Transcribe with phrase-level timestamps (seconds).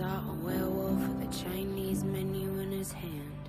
[0.00, 3.39] saw a werewolf with a Chinese menu in his hand.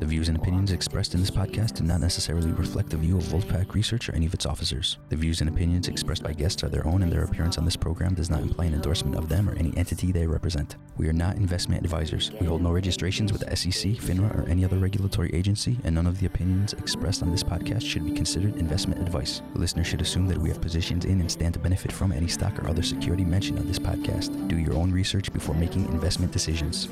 [0.00, 3.24] The views and opinions expressed in this podcast do not necessarily reflect the view of
[3.24, 4.98] Wolfpack Research or any of its officers.
[5.08, 7.76] The views and opinions expressed by guests are their own, and their appearance on this
[7.76, 10.76] program does not imply an endorsement of them or any entity they represent.
[10.98, 12.32] We are not investment advisors.
[12.38, 16.06] We hold no registrations with the SEC, FINRA, or any other regulatory agency, and none
[16.06, 19.40] of the opinions expressed on this podcast should be considered investment advice.
[19.54, 22.28] The listener should assume that we have positions in and stand to benefit from any
[22.28, 24.48] stock or other security mentioned on this podcast.
[24.48, 26.88] Do your own research before making investment decisions.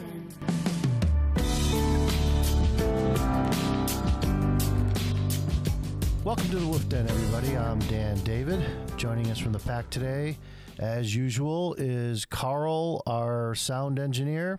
[6.51, 7.57] Welcome to the Wolf Den, everybody.
[7.57, 8.67] I'm Dan David.
[8.97, 10.37] Joining us from the pack today,
[10.81, 14.59] as usual, is Carl, our sound engineer.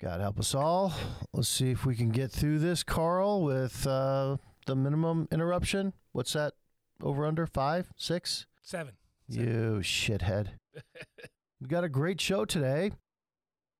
[0.00, 0.94] God help us all.
[1.34, 5.92] Let's see if we can get through this, Carl, with uh, the minimum interruption.
[6.12, 6.54] What's that?
[7.02, 8.94] Over under five, six, seven.
[9.28, 9.46] Seven.
[9.46, 10.46] You shithead.
[11.60, 12.92] We've got a great show today.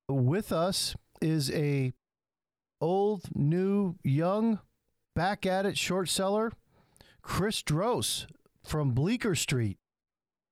[0.07, 1.93] With us is a
[2.79, 4.59] old, new, young,
[5.15, 6.51] back at it short seller,
[7.27, 8.25] Chris Drose
[8.63, 9.77] from Bleecker Street.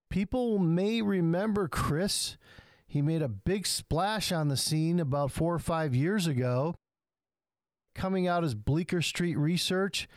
[0.10, 2.36] People may remember Chris.
[2.86, 6.76] He made a big splash on the scene about four or five years ago,
[7.96, 10.10] coming out as Bleecker Street Research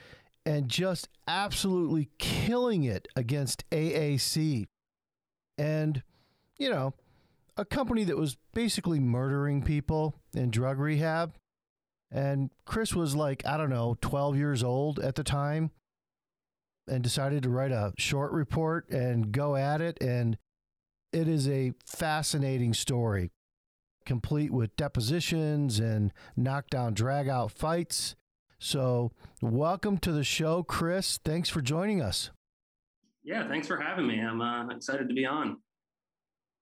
[0.45, 4.67] and just absolutely killing it against AAC.
[5.57, 6.03] And,
[6.59, 6.93] you know,
[7.57, 11.37] a company that was basically murdering people in drug rehab.
[12.11, 15.71] And Chris was like, I don't know, 12 years old at the time
[16.89, 19.99] and decided to write a short report and go at it.
[20.01, 20.39] And
[21.13, 23.31] it is a fascinating story,
[24.05, 28.15] complete with depositions and knockdown, drag out fights.
[28.59, 31.19] So, welcome to the show, Chris.
[31.25, 32.31] Thanks for joining us.
[33.23, 34.21] Yeah, thanks for having me.
[34.21, 35.59] I'm uh, excited to be on.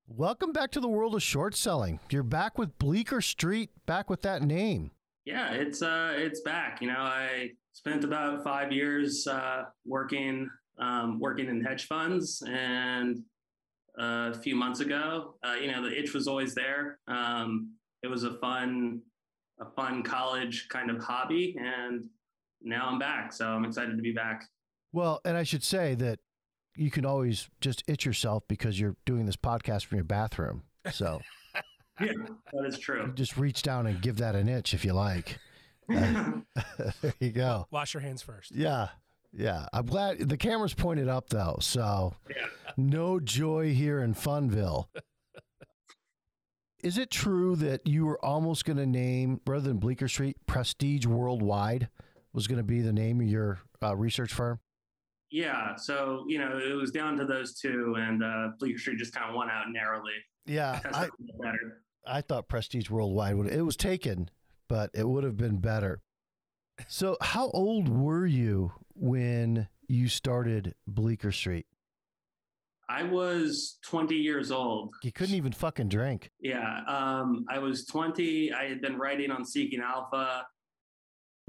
[0.09, 1.99] Welcome back to the world of short selling.
[2.11, 4.93] You're back with Bleecker Street, back with that name.
[5.25, 6.81] Yeah, it's uh, it's back.
[6.81, 10.49] You know, I spent about five years uh, working
[10.79, 13.19] um, working in hedge funds, and
[13.99, 16.99] uh, a few months ago, uh, you know, the itch was always there.
[17.07, 17.73] Um,
[18.03, 19.03] it was a fun
[19.61, 22.05] a fun college kind of hobby, and
[22.63, 23.33] now I'm back.
[23.33, 24.45] So I'm excited to be back.
[24.93, 26.19] Well, and I should say that
[26.77, 30.63] you can always just itch yourself because you're doing this podcast from your bathroom.
[30.93, 31.21] So
[32.01, 32.13] yeah,
[32.53, 33.13] that is true.
[33.15, 35.39] just reach down and give that an itch if you like.
[37.03, 37.67] There you go.
[37.71, 38.53] Wash your hands first.
[38.55, 38.89] Yeah.
[39.33, 39.67] Yeah.
[39.73, 41.59] I'm glad the camera's pointed up though.
[41.61, 42.47] So Yeah.
[42.77, 44.87] no joy here in Funville.
[46.83, 51.07] Is it true that you were almost going to name, rather than Bleecker Street, Prestige
[51.07, 51.89] Worldwide
[52.33, 54.61] was going to be the name of your uh, research firm?
[55.31, 59.13] Yeah, so you know, it was down to those two, and uh, Bleecker Street just
[59.15, 60.13] kind of won out narrowly.
[60.45, 60.81] Yeah.
[60.93, 61.09] I.
[62.09, 64.31] I thought Prestige Worldwide would it was taken,
[64.69, 66.01] but it would have been better.
[66.89, 71.67] So, how old were you when you started Bleecker Street?
[72.89, 74.95] I was 20 years old.
[75.03, 76.31] You couldn't even fucking drink.
[76.41, 78.53] Yeah, um, I was 20.
[78.53, 80.47] I had been writing on Seeking Alpha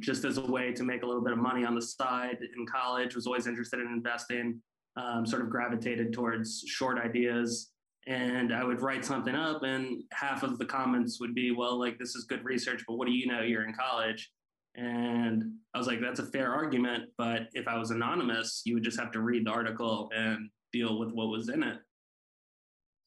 [0.01, 2.65] just as a way to make a little bit of money on the side in
[2.65, 3.15] college.
[3.15, 4.61] Was always interested in investing.
[4.95, 7.69] Um, sort of gravitated towards short ideas,
[8.07, 11.99] and I would write something up, and half of the comments would be, "Well, like
[11.99, 13.41] this is good research, but what do you know?
[13.41, 14.31] You're in college."
[14.75, 18.83] And I was like, "That's a fair argument, but if I was anonymous, you would
[18.83, 21.79] just have to read the article and deal with what was in it."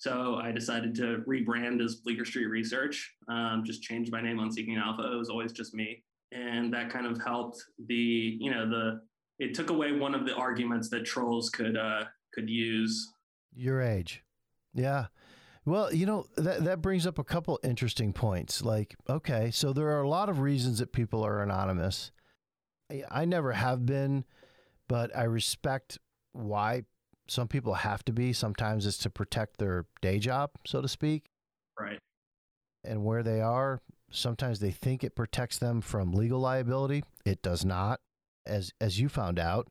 [0.00, 4.50] So I decided to rebrand as Bleecker Street Research, um, just changed my name on
[4.50, 5.02] Seeking Alpha.
[5.12, 6.02] It was always just me.
[6.32, 9.02] And that kind of helped the, you know, the,
[9.38, 13.12] it took away one of the arguments that trolls could, uh, could use.
[13.54, 14.22] Your age.
[14.74, 15.06] Yeah.
[15.66, 18.62] Well, you know, that, that brings up a couple interesting points.
[18.62, 22.10] Like, okay, so there are a lot of reasons that people are anonymous.
[22.90, 24.24] I, I never have been,
[24.88, 25.98] but I respect
[26.32, 26.84] why
[27.28, 28.32] some people have to be.
[28.32, 31.26] Sometimes it's to protect their day job, so to speak,
[31.78, 31.98] Right.
[32.82, 33.80] and where they are.
[34.10, 37.04] Sometimes they think it protects them from legal liability.
[37.24, 38.00] It does not,
[38.46, 39.68] as as you found out.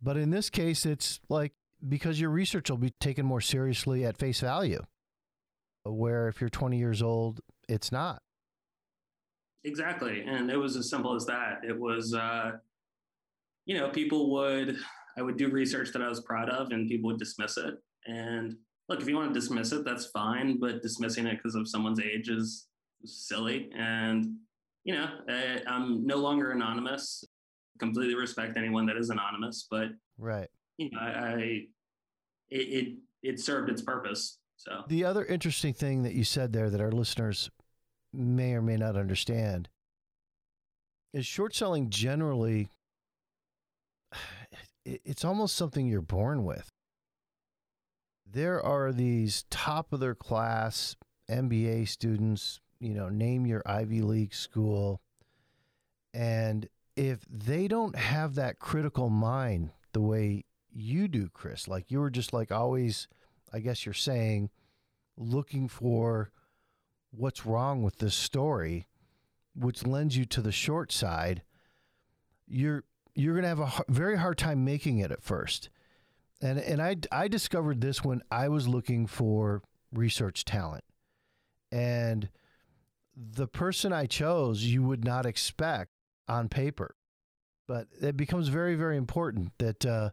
[0.00, 1.52] But in this case, it's like
[1.88, 4.80] because your research will be taken more seriously at face value.
[5.84, 8.22] Where if you're 20 years old, it's not.
[9.64, 10.22] Exactly.
[10.26, 11.60] And it was as simple as that.
[11.66, 12.52] It was, uh,
[13.66, 14.76] you know, people would,
[15.16, 17.74] I would do research that I was proud of and people would dismiss it.
[18.06, 18.56] And
[18.88, 20.58] look, if you want to dismiss it, that's fine.
[20.58, 22.66] But dismissing it because of someone's age is
[23.04, 23.70] silly.
[23.76, 24.36] And,
[24.84, 27.24] you know, I, I'm no longer anonymous.
[27.78, 29.66] Completely respect anyone that is anonymous.
[29.70, 29.88] But,
[30.18, 30.48] Right.
[30.76, 31.60] you know, I, I
[32.54, 34.38] it, it, it served its purpose.
[34.56, 37.50] So The other interesting thing that you said there that our listeners
[38.12, 39.68] may or may not understand
[41.12, 42.70] is short selling generally
[44.84, 46.70] it's almost something you're born with.
[48.30, 50.96] There are these top of their class
[51.30, 55.00] MBA students, you know, name your Ivy League school.
[56.12, 60.44] And if they don't have that critical mind the way
[60.74, 63.08] you do, Chris, like you were just like always,
[63.52, 64.50] I guess you're saying,
[65.16, 66.30] looking for
[67.12, 68.88] what's wrong with this story,
[69.54, 71.42] which lends you to the short side,
[72.46, 72.84] you're
[73.14, 75.70] you're going to have a very hard time making it at first.
[76.42, 79.62] And and I I discovered this when I was looking for
[79.92, 80.84] research talent.
[81.70, 82.28] And
[83.16, 85.92] the person I chose you would not expect
[86.28, 86.96] on paper.
[87.66, 90.10] But it becomes very very important that uh,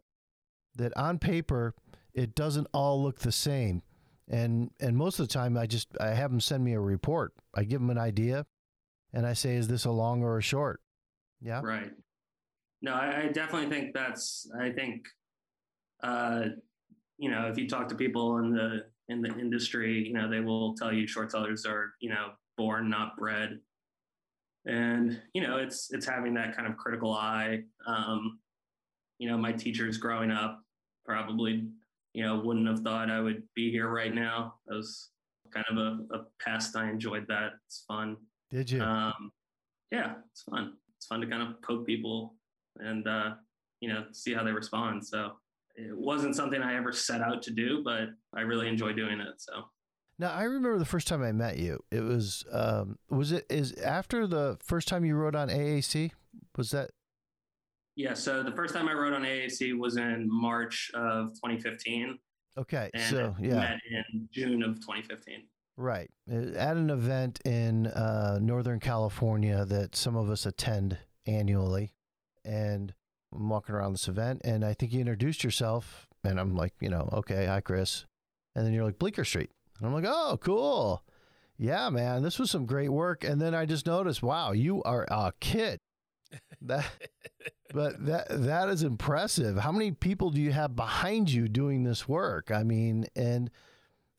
[0.75, 1.75] that on paper
[2.13, 3.81] it doesn't all look the same.
[4.29, 7.33] And and most of the time I just I have them send me a report.
[7.55, 8.45] I give them an idea
[9.13, 10.81] and I say is this a long or a short?
[11.41, 11.61] Yeah.
[11.63, 11.91] Right.
[12.81, 14.49] No, I, I definitely think that's.
[14.59, 15.05] I think,
[16.03, 16.45] uh,
[17.17, 20.39] you know, if you talk to people in the in the industry, you know, they
[20.39, 23.59] will tell you short sellers are, you know, born not bred,
[24.65, 27.59] and you know, it's it's having that kind of critical eye.
[27.85, 28.39] Um,
[29.21, 30.63] you know, my teachers growing up
[31.05, 31.67] probably,
[32.13, 34.55] you know, wouldn't have thought I would be here right now.
[34.65, 35.09] That was
[35.53, 36.75] kind of a, a past.
[36.75, 37.51] I enjoyed that.
[37.67, 38.17] It's fun.
[38.49, 38.81] Did you?
[38.81, 39.31] Um,
[39.91, 40.73] yeah, it's fun.
[40.97, 42.33] It's fun to kind of poke people
[42.79, 43.35] and uh,
[43.79, 45.05] you know see how they respond.
[45.05, 45.33] So
[45.75, 49.35] it wasn't something I ever set out to do, but I really enjoy doing it.
[49.37, 49.65] So
[50.17, 51.83] Now I remember the first time I met you.
[51.91, 56.09] It was um, was it is after the first time you wrote on AAC?
[56.57, 56.89] Was that
[57.95, 62.17] yeah, so the first time I wrote on AAC was in March of 2015,
[62.57, 62.89] okay?
[62.93, 65.43] and so yeah, in June of 2015.
[65.77, 66.09] right.
[66.31, 71.93] Uh, At an event in uh, Northern California that some of us attend annually,
[72.45, 72.93] and
[73.33, 76.89] I'm walking around this event, and I think you introduced yourself, and I'm like, you
[76.89, 78.05] know, okay, hi Chris,
[78.55, 81.03] and then you're like Bleecker Street, and I'm like, oh, cool.
[81.57, 83.23] Yeah, man, this was some great work.
[83.23, 85.77] And then I just noticed, wow, you are a kid.
[86.61, 86.85] That
[87.73, 89.57] but that that is impressive.
[89.57, 92.51] How many people do you have behind you doing this work?
[92.51, 93.49] I mean, and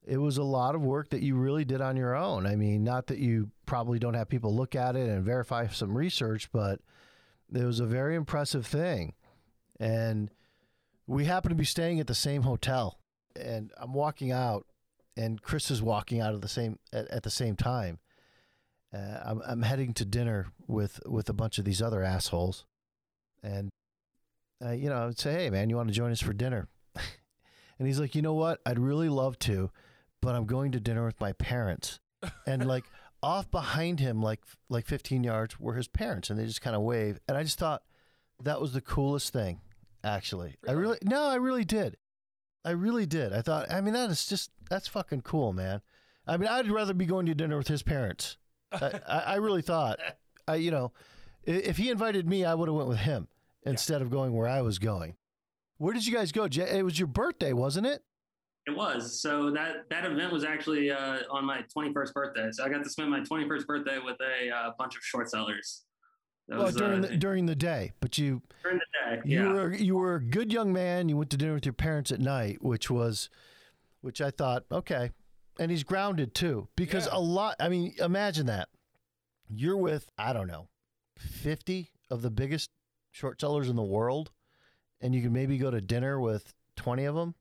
[0.04, 2.46] it was a lot of work that you really did on your own.
[2.46, 5.96] I mean, not that you probably don't have people look at it and verify some
[5.96, 6.80] research, but
[7.54, 9.14] it was a very impressive thing.
[9.78, 10.30] And
[11.06, 12.98] we happen to be staying at the same hotel,
[13.36, 14.66] and I'm walking out,
[15.16, 17.98] and Chris is walking out of the same at, at the same time.
[18.94, 22.64] Uh, I'm, I'm heading to dinner with with a bunch of these other assholes,
[23.42, 23.70] and
[24.64, 26.68] uh, you know, I would say, "Hey, man, you want to join us for dinner?"
[27.78, 28.60] and he's like, "You know what?
[28.66, 29.70] I'd really love to,
[30.20, 32.00] but I'm going to dinner with my parents."
[32.46, 32.84] And like
[33.22, 36.82] off behind him, like like 15 yards, were his parents, and they just kind of
[36.82, 37.18] wave.
[37.26, 37.82] And I just thought
[38.42, 39.60] that was the coolest thing.
[40.04, 41.96] Actually, I really no, I really did.
[42.64, 43.32] I really did.
[43.32, 45.80] I thought, I mean, that is just that's fucking cool, man.
[46.26, 48.36] I mean, I'd rather be going to dinner with his parents.
[48.72, 49.98] I, I, really thought,
[50.46, 50.92] I you know,
[51.44, 53.28] if he invited me, I would have went with him
[53.64, 55.16] instead of going where I was going.
[55.78, 56.44] Where did you guys go?
[56.44, 58.02] It was your birthday, wasn't it?
[58.66, 62.48] It was so that that event was actually uh, on my 21st birthday.
[62.52, 65.82] So I got to spend my 21st birthday with a uh, bunch of short sellers.
[66.46, 69.22] That Well, was, during uh, the, during the day, but you during the day.
[69.24, 69.42] yeah.
[69.42, 71.08] you were you were a good young man.
[71.08, 73.28] You went to dinner with your parents at night, which was,
[74.00, 75.10] which I thought okay,
[75.58, 77.16] and he's grounded too because Yeah.
[77.16, 77.56] a lot.
[77.60, 78.68] I mean, imagine that
[79.48, 80.68] you're with I don't know,
[81.16, 82.70] fifty of the biggest
[83.10, 84.30] short sellers in the world,
[85.00, 87.34] and you can maybe go to dinner with twenty of them,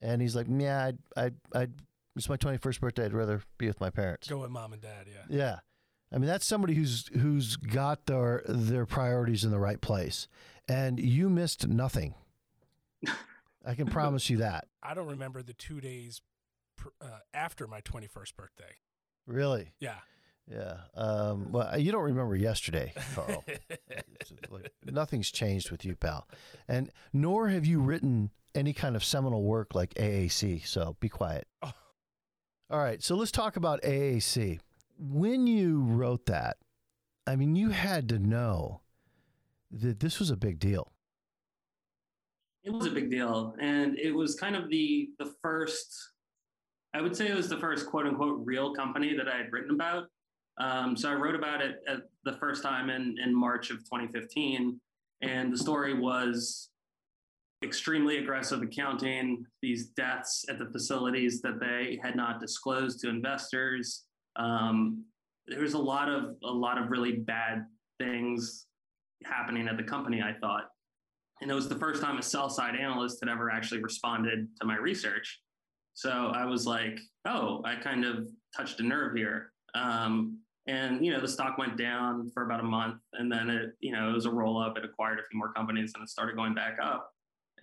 [0.00, 1.72] and he's like, yeah, I'd I'd, I'd
[2.16, 3.04] it's my twenty first birthday.
[3.04, 4.28] I'd rather be with my parents.
[4.28, 5.06] Go with mom and dad.
[5.08, 5.24] Yeah.
[5.28, 5.58] Yeah.
[6.10, 10.26] I mean that's somebody who's who's got their their priorities in the right place.
[10.66, 12.14] And you missed nothing.
[13.64, 14.66] I can promise you that.
[14.82, 16.20] I don't remember the two days
[17.00, 18.74] uh, after my 21st birthday.
[19.26, 19.72] Really.
[19.80, 19.96] Yeah.
[20.50, 20.76] Yeah.
[20.94, 23.44] Um, well, you don't remember yesterday, Carl.
[24.50, 26.26] Like, nothing's changed with you, pal.
[26.66, 31.46] And nor have you written any kind of seminal work like AAC, so be quiet.
[31.62, 31.72] Oh.
[32.70, 34.60] All right, so let's talk about AAC.
[34.98, 36.56] When you wrote that,
[37.26, 38.80] I mean, you had to know
[39.70, 40.92] that this was a big deal.
[42.64, 45.94] it was a big deal and it was kind of the the first
[46.94, 49.70] i would say it was the first quote unquote real company that i had written
[49.70, 50.04] about
[50.60, 54.80] um, so i wrote about it at the first time in in march of 2015
[55.20, 56.70] and the story was
[57.64, 64.04] extremely aggressive accounting, these deaths at the facilities that they had not disclosed to investors.
[64.36, 65.04] Um,
[65.46, 67.64] there was a lot of a lot of really bad
[67.98, 68.66] things
[69.24, 70.22] happening at the company.
[70.22, 70.64] I thought,
[71.40, 74.66] and it was the first time a sell side analyst had ever actually responded to
[74.66, 75.40] my research.
[75.98, 79.50] So I was like, oh, I kind of touched a nerve here.
[79.74, 80.38] Um,
[80.68, 83.90] and you know, the stock went down for about a month, and then it, you
[83.90, 84.78] know, it was a roll up.
[84.78, 87.10] It acquired a few more companies, and it started going back up.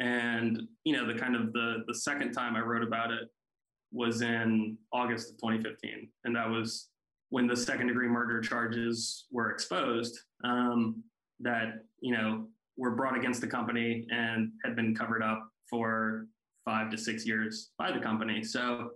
[0.02, 3.30] And you know, the kind of the the second time I wrote about it
[3.94, 6.90] was in August of 2015, and that was
[7.30, 10.20] when the second degree murder charges were exposed.
[10.44, 11.02] Um,
[11.40, 16.28] that you know were brought against the company and had been covered up for
[16.66, 18.44] five to six years by the company.
[18.44, 18.90] So,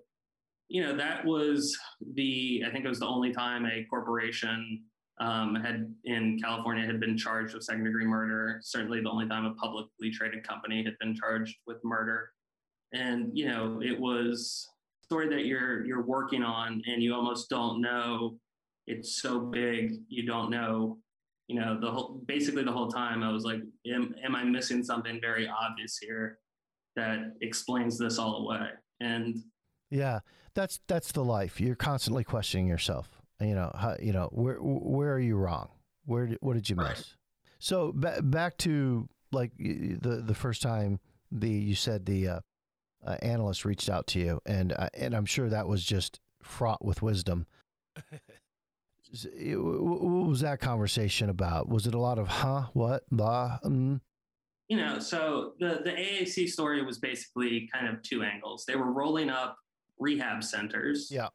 [0.67, 1.77] you know, that was
[2.15, 4.83] the I think it was the only time a corporation
[5.21, 8.59] um, had in California had been charged with second degree murder.
[8.63, 12.31] Certainly, the only time a publicly traded company had been charged with murder.
[12.93, 14.67] And you know, it was
[15.03, 18.37] story that you're you're working on, and you almost don't know.
[18.87, 20.97] It's so big, you don't know.
[21.47, 23.61] You know, the whole basically the whole time I was like,
[23.91, 26.39] am, am I missing something very obvious here
[26.99, 28.67] that explains this all away?
[28.99, 29.37] And
[29.89, 30.19] Yeah,
[30.53, 31.59] that's that's the life.
[31.61, 33.07] You're constantly questioning yourself.
[33.39, 35.69] You know, how, you know where where are you wrong?
[36.05, 36.85] Where did, what did you miss?
[36.87, 37.05] Right.
[37.59, 40.99] So ba- back to like the the first time
[41.31, 42.39] the you said the uh,
[43.05, 46.83] uh, analyst reached out to you, and uh, and I'm sure that was just fraught
[46.83, 47.45] with wisdom.
[49.13, 51.67] S- it- w- w- What was that conversation about?
[51.69, 53.59] Was it a lot of huh, what, blah?
[53.63, 54.01] Mm?
[54.69, 58.65] You know, so the the AAC story was basically kind of two angles.
[58.67, 59.57] They were rolling up
[59.97, 61.09] rehab centers.
[61.11, 61.27] Yeah.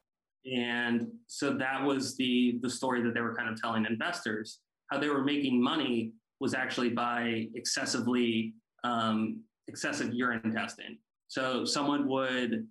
[0.51, 4.61] And so that was the the story that they were kind of telling investors.
[4.91, 10.99] How they were making money was actually by excessively um, excessive urine testing.
[11.27, 12.69] So someone would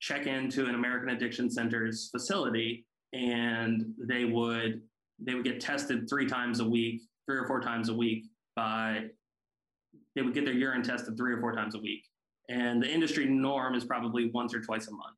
[0.00, 4.80] check into an American Addiction Center's facility, and they would
[5.18, 9.06] they would get tested three times a week, three or four times a week by
[10.16, 12.02] they would get their urine tested three or four times a week.
[12.48, 15.16] And the industry norm is probably once or twice a month.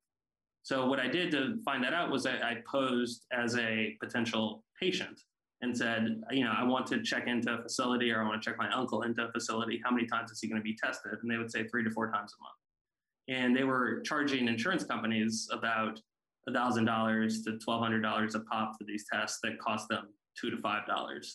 [0.63, 4.65] So what I did to find that out was I, I posed as a potential
[4.79, 5.21] patient
[5.63, 8.51] and said, you know, I want to check into a facility or I want to
[8.51, 9.81] check my uncle into a facility.
[9.85, 11.13] How many times is he going to be tested?
[11.23, 13.41] And they would say three to four times a month.
[13.41, 16.01] And they were charging insurance companies about
[16.49, 20.09] $1,000 to $1,200 a pop for these tests that cost them
[20.41, 21.27] two to $5.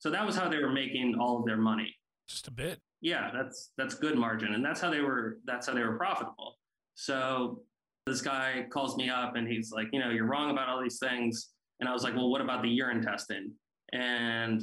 [0.00, 1.94] So that was how they were making all of their money
[2.28, 2.78] Just a bit.
[3.00, 4.54] yeah that's that's good margin.
[4.54, 6.56] And that's how they were that's how they were profitable.
[6.94, 7.62] So
[8.06, 10.98] this guy calls me up and he's like you know you're wrong about all these
[10.98, 11.50] things.
[11.80, 13.52] And i was like well what about the urine testing?
[13.92, 14.62] And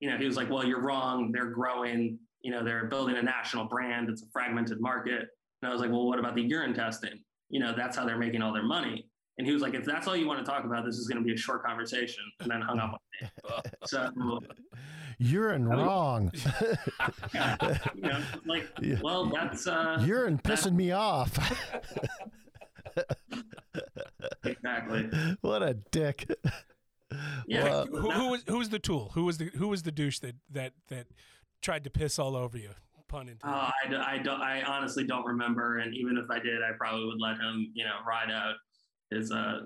[0.00, 1.30] you know he was like well you're wrong.
[1.32, 4.08] They're growing you know they're building a national brand.
[4.08, 5.28] It's a fragmented market.
[5.60, 7.18] And i was like well what about the urine testing?
[7.50, 9.08] You know that's how they're making all their money.
[9.38, 11.22] And he was like if that's all you want to talk about this is going
[11.22, 12.24] to be a short conversation.
[12.40, 13.28] And then hung up on me.
[13.86, 14.10] So
[15.18, 16.32] Urine I mean- wrong.
[17.34, 18.96] yeah, you know, like Yeah.
[19.02, 21.36] well that's uh Urine pissing me off.
[24.44, 25.10] exactly
[25.40, 26.28] what a dick.
[27.46, 27.64] Yeah.
[27.64, 29.10] Well, who, who was who was the tool?
[29.14, 31.06] Who was the who was the douche that that that
[31.62, 32.70] tried to piss all over you?
[33.08, 33.42] Pun intended.
[33.58, 35.78] Uh, I, d- I, don't, I honestly don't remember.
[35.78, 38.56] And even if I did, I probably would let him, you know, ride out
[39.10, 39.60] his uh,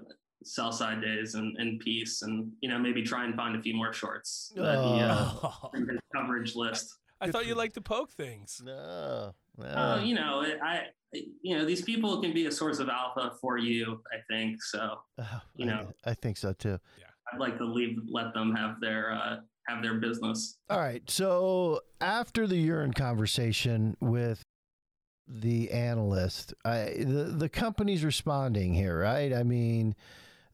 [0.45, 3.75] sell side days and, in peace and, you know, maybe try and find a few
[3.75, 5.71] more shorts that he, uh, Oh.
[6.15, 6.99] coverage list.
[7.21, 8.61] I thought you liked to poke things.
[8.65, 9.35] No.
[9.57, 9.65] no.
[9.67, 13.59] Uh, you know, I, you know, these people can be a source of alpha for
[13.59, 14.63] you, I think.
[14.63, 15.93] So Oh, you know.
[16.05, 16.79] I, think so too.
[16.99, 19.37] yeah I'd like to leave, let them have their, uh,
[19.69, 20.59] have their business.
[20.69, 21.09] All right.
[21.09, 24.43] So after the urine conversation with
[25.29, 29.33] the analyst, I, the the company's responding here, right?
[29.33, 29.95] I mean,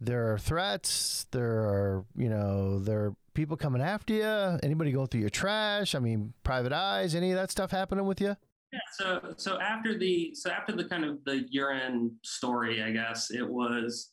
[0.01, 1.27] there are threats.
[1.31, 4.59] There are you know there are people coming after you.
[4.63, 5.95] Anybody going through your trash?
[5.95, 7.15] I mean, private eyes.
[7.15, 8.37] Any of that stuff happening with you?
[8.73, 8.79] Yeah.
[8.93, 13.49] So so after the so after the kind of the urine story, I guess it
[13.49, 14.11] was,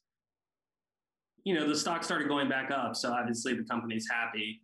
[1.43, 2.95] you know, the stock started going back up.
[2.95, 4.61] So obviously the company's happy.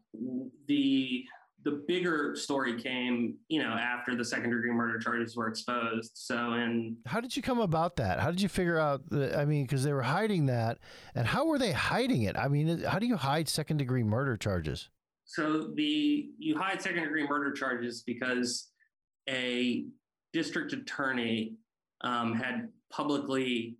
[0.68, 1.24] The
[1.64, 6.12] the bigger story came, you know, after the second degree murder charges were exposed.
[6.16, 8.20] So and How did you come about that?
[8.20, 9.02] How did you figure out?
[9.10, 10.80] The, I mean, because they were hiding that,
[11.16, 12.36] and how were they hiding it?
[12.38, 14.90] I mean, how do you hide second degree murder charges?
[15.26, 18.70] So the you hide second degree murder charges because
[19.30, 19.86] a
[20.34, 21.56] district attorney
[22.02, 23.78] um, had publicly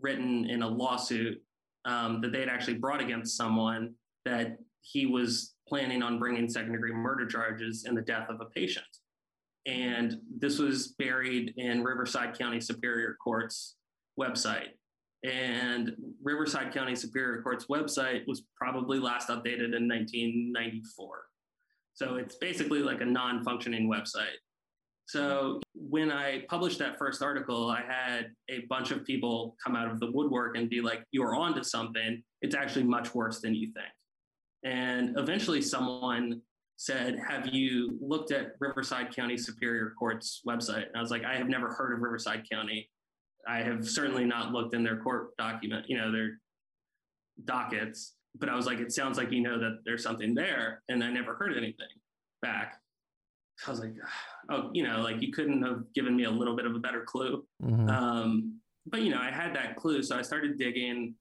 [0.00, 1.42] written in a lawsuit
[1.84, 6.72] um, that they had actually brought against someone that he was planning on bringing second
[6.72, 8.84] degree murder charges in the death of a patient.
[9.64, 13.76] and this was buried in Riverside County Superior Court's
[14.20, 14.72] website.
[15.24, 21.22] And Riverside County Superior Court's website was probably last updated in 1994.
[21.94, 24.36] So it's basically like a non functioning website.
[25.06, 29.90] So when I published that first article, I had a bunch of people come out
[29.90, 32.22] of the woodwork and be like, You're onto something.
[32.42, 33.92] It's actually much worse than you think.
[34.64, 36.40] And eventually someone
[36.76, 40.86] said, Have you looked at Riverside County Superior Court's website?
[40.86, 42.88] And I was like, I have never heard of Riverside County.
[43.46, 46.38] I have certainly not looked in their court document, you know, their
[47.44, 48.14] dockets.
[48.38, 50.82] But I was like, it sounds like you know that there's something there.
[50.88, 51.88] And I never heard anything
[52.40, 52.80] back.
[53.66, 53.94] I was like,
[54.50, 57.02] oh, you know, like you couldn't have given me a little bit of a better
[57.02, 57.44] clue.
[57.62, 57.90] Mhm.
[57.90, 61.14] Um, but you know, I had that clue, so I started digging.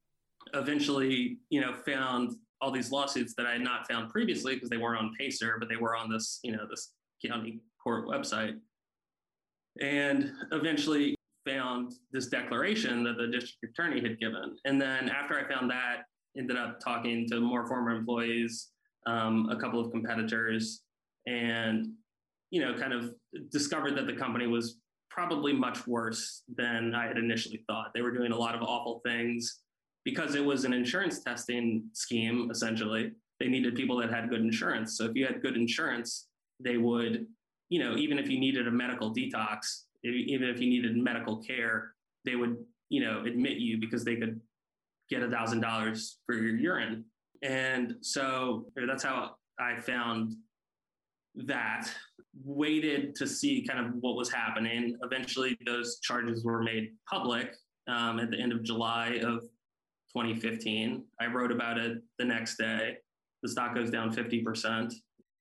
[0.54, 4.78] Eventually, you know, found all these lawsuits that I had not found previously because they
[4.78, 6.94] weren't on Pacer, but they were on this, you know, this
[7.26, 8.58] county court website.
[9.82, 11.16] And eventually
[11.46, 14.58] found this declaration that the district attorney had given.
[14.66, 16.04] And then after I found that,
[16.38, 18.70] ended up talking to more former employees,
[19.06, 20.82] um, a couple of competitors,
[21.28, 21.88] and
[22.52, 23.14] you know, kind of
[23.50, 24.78] discovered that the company was
[25.10, 27.92] probably much worse than I had initially thought.
[27.94, 29.60] They were doing a lot of awful things
[30.04, 33.12] because it was an insurance testing scheme, essentially.
[33.40, 34.98] They needed people that had good insurance.
[34.98, 36.28] So if you had good insurance,
[36.60, 37.26] they would,
[37.70, 41.94] you know, even if you needed a medical detox, even if you needed medical care,
[42.26, 42.58] they would,
[42.90, 44.40] you know, admit you because they could
[45.10, 47.06] get a thousand dollars for your urine.
[47.42, 50.36] And so that's how I found
[51.36, 51.88] that
[52.44, 54.98] waited to see kind of what was happening.
[55.04, 57.56] Eventually, those charges were made public
[57.88, 59.44] um, at the end of July of
[60.14, 61.04] 2015.
[61.20, 62.98] I wrote about it the next day.
[63.44, 64.94] The stock goes down 50%.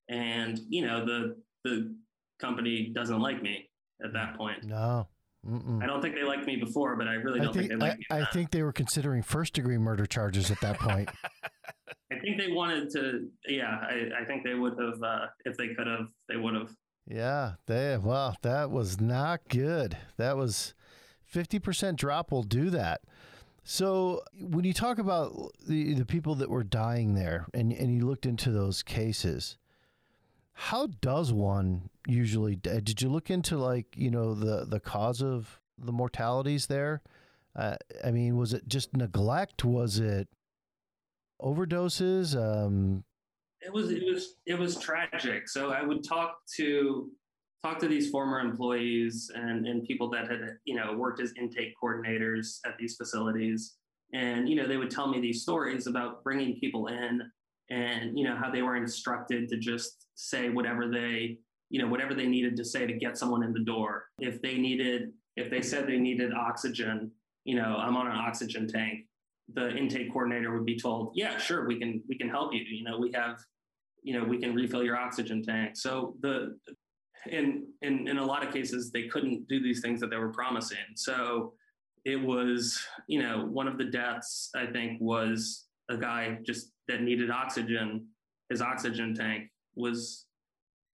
[0.09, 1.95] And, you know, the, the
[2.39, 3.69] company doesn't like me
[4.03, 4.63] at that point.
[4.63, 5.07] No.
[5.47, 5.81] Mm-mm.
[5.81, 7.85] I don't think they liked me before, but I really I don't think think, they
[7.85, 8.05] I, like me.
[8.11, 8.27] I now.
[8.31, 11.09] think they were considering first degree murder charges at that point.
[12.11, 15.69] I think they wanted to, yeah, I, I think they would have, uh, if they
[15.69, 16.69] could have, they would have.
[17.07, 19.97] yeah, they well, that was not good.
[20.17, 20.73] That was
[21.25, 23.01] fifty percent drop will do that.
[23.63, 28.07] So when you talk about the the people that were dying there, and and you
[28.07, 29.57] looked into those cases,
[30.53, 32.55] how does one usually?
[32.55, 37.01] Did you look into like you know the the cause of the mortalities there?
[37.55, 39.63] Uh, I mean, was it just neglect?
[39.63, 40.27] Was it
[41.41, 42.35] overdoses?
[42.35, 43.03] Um,
[43.59, 45.49] It was, it was, it was tragic.
[45.49, 47.09] So I would talk to,
[47.63, 51.73] talk to these former employees and, and people that had, you know, worked as intake
[51.81, 53.75] coordinators at these facilities.
[54.13, 57.21] And, you know, they would tell me these stories about bringing people in
[57.69, 61.37] and, you know, how they were instructed to just say whatever they,
[61.69, 64.05] you know, whatever they needed to say to get someone in the door.
[64.19, 67.11] If they needed, if they said they needed oxygen,
[67.45, 69.05] you know, I'm on an oxygen tank.
[69.53, 72.61] The intake coordinator would be told, yeah, sure, we can, we can help you.
[72.61, 73.37] You know, we have,
[74.03, 75.77] you know, we can refill your oxygen tank.
[75.77, 76.57] So the,
[77.29, 80.31] in, in, in a lot of cases, they couldn't do these things that they were
[80.31, 80.77] promising.
[80.95, 81.53] So
[82.05, 87.01] it was, you know, one of the deaths, I think, was a guy just that
[87.01, 88.07] needed oxygen.
[88.49, 90.25] His oxygen tank was,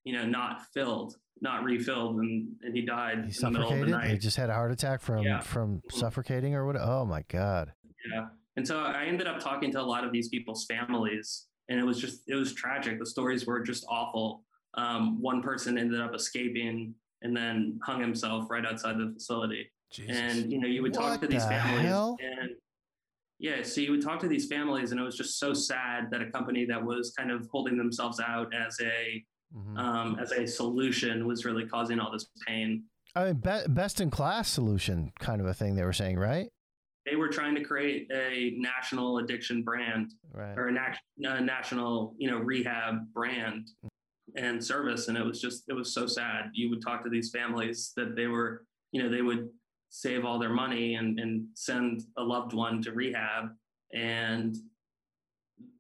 [0.04, 3.70] you know, not filled, not refilled, and, and he died he in the middle of
[3.70, 3.90] the suffocated.
[3.90, 4.12] night.
[4.12, 5.40] He just had a heart attack from Yeah.
[5.40, 5.98] from mm-hmm.
[5.98, 6.76] suffocating or what?
[6.76, 7.74] Oh my god.
[8.14, 8.26] Yeah.
[8.58, 11.84] And so I ended up talking to a lot of these people's families, and it
[11.84, 13.00] was just, it was tragic.
[13.00, 14.44] The stories were just awful.
[14.76, 19.72] Um, one person ended up escaping and then hung himself right outside the facility.
[19.92, 20.16] Jesus.
[20.16, 21.86] And, you know, you would talk What to these the families.
[21.88, 22.18] hell?
[22.22, 22.52] And
[23.40, 26.22] yeah, so you would talk to these families, and it was just so sad that
[26.22, 29.24] a company that was kind of holding themselves out as a,
[29.56, 29.78] Mhm.
[29.78, 32.84] um, as a solution was really causing all this pain.
[33.16, 36.50] I mean, be- best in class solution kind of a thing they were saying, right?
[37.06, 40.58] They were trying to create a national addiction brand Right.
[40.58, 43.70] or a, nat- a national, you know, rehab brand
[44.38, 45.10] and service.
[45.10, 46.52] And it was just, it was so sad.
[46.54, 49.50] You would talk to these families that they were, you know, they would
[49.90, 53.50] save all their money and, and send a loved one to rehab.
[53.94, 54.56] And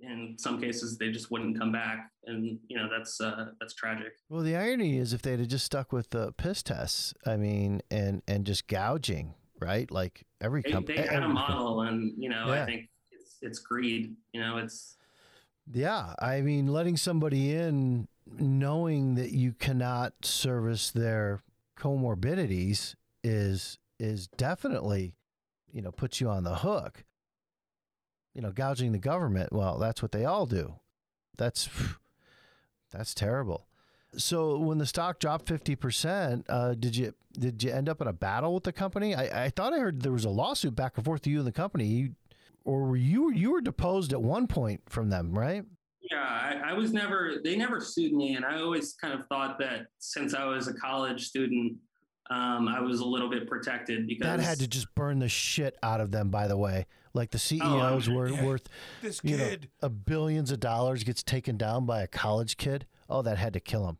[0.01, 2.09] in some cases, they just wouldn't come back.
[2.25, 4.13] And, you know, that's, uh, that's tragic.
[4.27, 7.81] Well, the irony is if they'd have just stuck with the piss tests, I mean,
[7.91, 9.89] and and just gouging, right?
[9.91, 10.97] Like every They, company.
[10.97, 12.63] they had a model and, you know, Yeah.
[12.63, 14.96] I think it's, it's greed, you know, it's,
[15.73, 18.07] Yeah, I mean, letting somebody in
[18.39, 21.41] knowing that you cannot service their
[21.77, 25.13] comorbidities is is definitely,
[25.71, 27.03] you know, puts you on the hook.
[28.33, 30.75] You know, gouging the government, well, that's what they all do.
[31.37, 31.69] That's
[32.91, 33.67] that's terrible.
[34.15, 38.07] So when the stock dropped fifty percent, uh, did you did you end up in
[38.07, 39.15] a battle with the company?
[39.15, 41.47] I, I thought I heard there was a lawsuit back and forth to you and
[41.47, 42.15] the company, you,
[42.67, 45.63] or were you you were deposed at one point from them, right?
[46.11, 47.35] Yeah, I, I was never.
[47.43, 50.73] They never sued me, and I always kind of thought that since I was a
[50.73, 51.77] college student,
[52.29, 55.75] um, I was a little bit protected because That had to just burn the shit
[55.83, 56.29] out of them.
[56.29, 58.45] By the way, like the Oh, CEOs sure, were yeah.
[58.45, 58.67] worth
[59.01, 59.69] This you know kid.
[59.81, 62.85] a billions of dollars gets taken down by a college kid.
[63.09, 63.97] Oh, that had to kill him.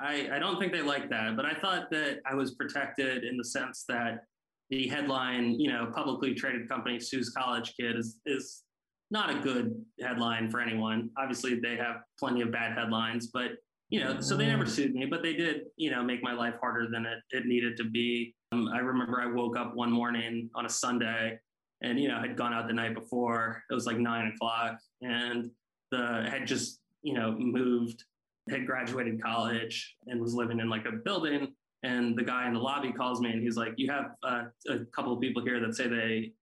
[0.00, 3.36] I, I don't think they like that, but I thought that I was protected in
[3.36, 4.24] the sense that
[4.70, 8.62] the headline, you know, publicly traded company sues college kid is is
[9.10, 11.10] not a good headline for anyone.
[11.18, 13.52] Obviously, they have plenty of bad headlines, but
[13.90, 16.54] you know, so they never sued me, but they did, you know, make my life
[16.60, 18.34] harder than it, it needed to be.
[18.52, 21.38] Um, I remember I woke up one morning on a Sunday
[21.82, 23.64] and, you know, had gone out the night before.
[23.68, 25.50] It was like nine o'clock and
[25.90, 28.04] the had just, you know, moved
[28.48, 31.52] had graduated college and was living in like a building.
[31.82, 34.80] And the guy in the lobby calls me and he's like, "You have uh, a
[34.94, 36.32] couple of people here that say they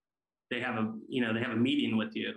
[0.50, 2.34] they have a you know they have a meeting with you."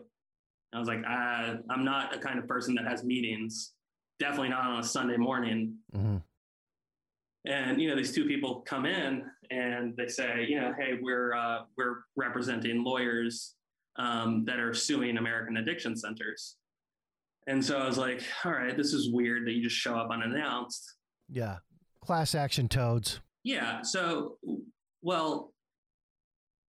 [0.74, 3.74] I was like, uh, "I'm not a kind of person that has meetings.
[4.20, 6.18] Definitely not on a Sunday morning." hmm
[7.46, 11.34] And you know, these two people come in and they say, "You know, hey, we're
[11.34, 13.56] uh, we're representing lawyers
[13.96, 16.58] um, that are suing American addiction centers."
[17.48, 20.12] And so I was like, "All right, this is weird that you just show up
[20.12, 20.98] unannounced."
[21.30, 21.58] Yeah,
[22.02, 23.20] class action toads.
[23.44, 23.82] Yeah.
[23.82, 24.38] So,
[25.02, 25.54] well,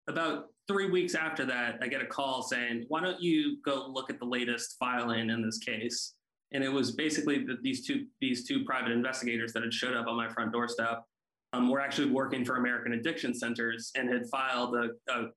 [0.09, 4.11] about three weeks after that, I get a call saying, "Why don't you go look
[4.11, 6.15] at the latest filing in this case?"
[6.53, 10.07] And it was basically that these two these two private investigators that had showed up
[10.07, 11.05] on my front doorstep
[11.53, 15.29] um, were actually working for American Addiction Centers and had filed a, a,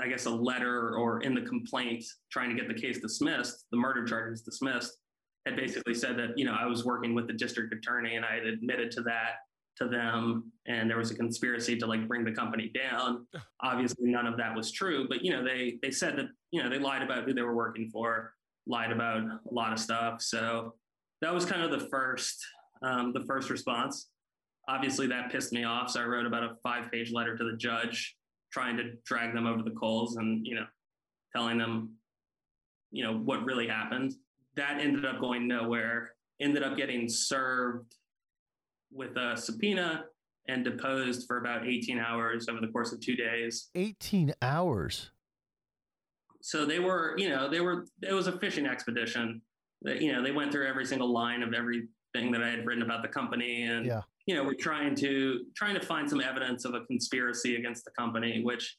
[0.00, 3.76] I guess, a letter or in the complaint trying to get the case dismissed, the
[3.76, 4.98] murder charges dismissed.
[5.46, 8.34] Had basically said that you know I was working with the district attorney and I
[8.34, 9.36] had admitted to that
[9.76, 10.52] to them.
[10.66, 13.26] And there was a conspiracy to like bring the company down.
[13.62, 16.68] Obviously none of that was true but you know they they said that you know
[16.68, 18.34] they lied about who they were working for
[18.66, 20.22] lied about a lot of stuff.
[20.22, 20.74] So
[21.20, 22.44] that was kind of the first
[22.82, 24.08] um, the first response.
[24.68, 25.90] Obviously that pissed me off.
[25.90, 28.16] So i wrote about a five page letter to the judge
[28.52, 30.66] trying to drag them over the coals and you know
[31.34, 31.94] telling them
[32.90, 34.12] you know what really happened
[34.56, 37.94] that ended up going nowhere ended up getting served
[38.90, 40.04] with a subpoena
[40.48, 43.68] and deposed for about 18 hours over the course of two days.
[43.76, 45.10] Eighteen hours.
[46.40, 49.40] So they were, you know, they were, it was a fishing expedition.
[49.82, 52.82] That, you know, they went through every single line of everything that I had written
[52.82, 53.62] about the company.
[53.62, 54.00] And, Yeah.
[54.26, 57.92] you know, we're trying to, trying to find some evidence of a conspiracy against the
[57.92, 58.76] company, which,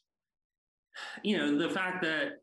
[1.22, 2.40] you know, the fact that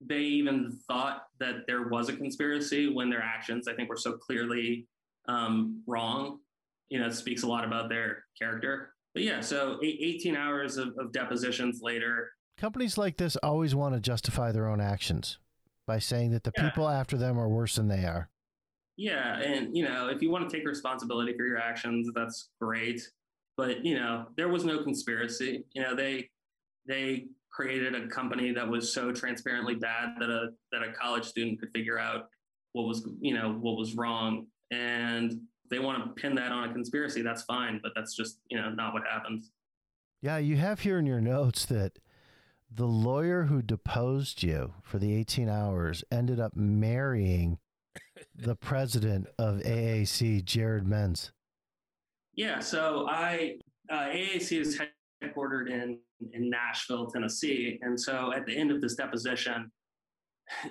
[0.00, 4.12] they even thought that there was a conspiracy when their actions, I think, were so
[4.12, 4.86] clearly
[5.26, 6.38] um, wrong.
[6.88, 8.94] You know, it speaks a lot about their character.
[9.14, 12.30] But yeah, so 18 hours of, of depositions later.
[12.56, 15.38] Companies like this always want to justify their own actions
[15.86, 16.68] by saying that the Yeah.
[16.68, 18.30] people after them are worse than they are.
[18.96, 23.00] Yeah, and you know, if you want to take responsibility for your actions, that's great.
[23.56, 25.64] But you know, there was no conspiracy.
[25.72, 26.30] You know, they
[26.86, 27.26] they
[27.58, 31.70] created a company that was so transparently bad that a that a college student could
[31.74, 32.28] figure out
[32.72, 36.72] what was you know what was wrong and they want to pin that on a
[36.72, 39.42] conspiracy that's fine but that's just you know not what happened
[40.22, 41.98] Yeah, you have here in your notes that
[42.72, 47.58] the lawyer who deposed you for the 18 hours ended up marrying
[48.36, 51.30] the president of AAC, Jerrod Menz.
[52.34, 53.58] Yeah, so I
[53.90, 54.80] uh, AAC is
[55.22, 55.98] headquartered in
[56.32, 59.70] in Nashville, Tennessee, and so at the end of this deposition,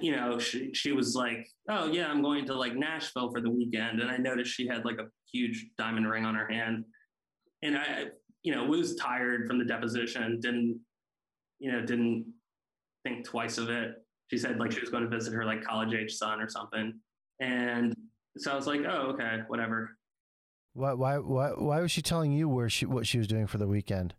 [0.02, 3.50] you know, she she was like, "Oh yeah, I'm going to like Nashville for the
[3.50, 6.86] weekend," and I noticed she had like a huge diamond ring on her hand,
[7.62, 8.06] and I,
[8.44, 10.80] you know, was tired from the deposition, didn't,
[11.60, 12.26] you know, didn't
[13.04, 13.96] think twice of it.
[14.30, 16.94] She said like she was going to visit her like college age son or something,
[17.40, 17.94] and
[18.38, 19.92] so I was like, "Oh okay, whatever."
[20.74, 23.58] Why, why, why, why was she telling you where she, what she was doing for
[23.58, 24.14] the weekend?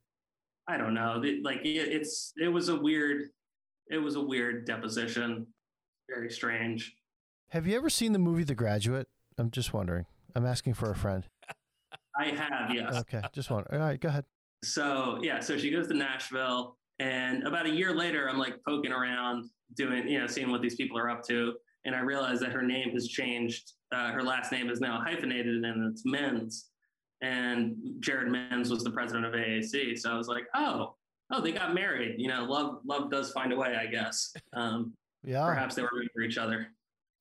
[0.68, 1.20] I don't know.
[1.24, 3.28] It- like it, it's it was a weird
[3.90, 5.46] it was a weird deposition.
[6.08, 6.94] Very strange.
[7.50, 9.08] Have you ever seen the movie The Graduate?
[9.38, 10.04] I'm just wondering.
[10.34, 11.26] I'm asking for a friend.
[12.18, 12.94] I have, yes.
[12.96, 13.64] Okay, just one.
[13.72, 14.24] All right, go ahead.
[14.64, 18.92] So yeah, so she goes to Nashville and about a year later I'm like poking
[18.92, 21.54] around doing, you know, seeing what these people are up to.
[21.84, 23.72] And I realize that her name has changed.
[23.92, 26.64] Uh, her last name is now hyphenated and it's Menz.
[27.20, 29.98] And Jerrod Menz was the president of AAC.
[29.98, 30.94] So I was like, oh,
[31.30, 32.14] oh, they got married.
[32.18, 34.32] You know, love love does find a way, I guess.
[34.52, 34.92] Um,
[35.24, 35.44] Yeah.
[35.46, 36.68] perhaps they were meant for each other.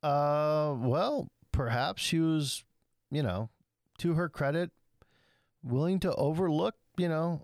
[0.03, 2.63] Uh, well, perhaps she was
[3.10, 3.49] you know,
[3.97, 4.69] to her credit,
[5.63, 7.41] willing to overlook, you know,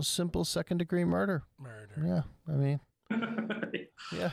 [0.00, 1.42] simple second degree murder.
[1.58, 2.02] Murder.
[2.04, 2.22] Yeah.
[2.46, 2.80] I mean,
[4.12, 4.30] yeah.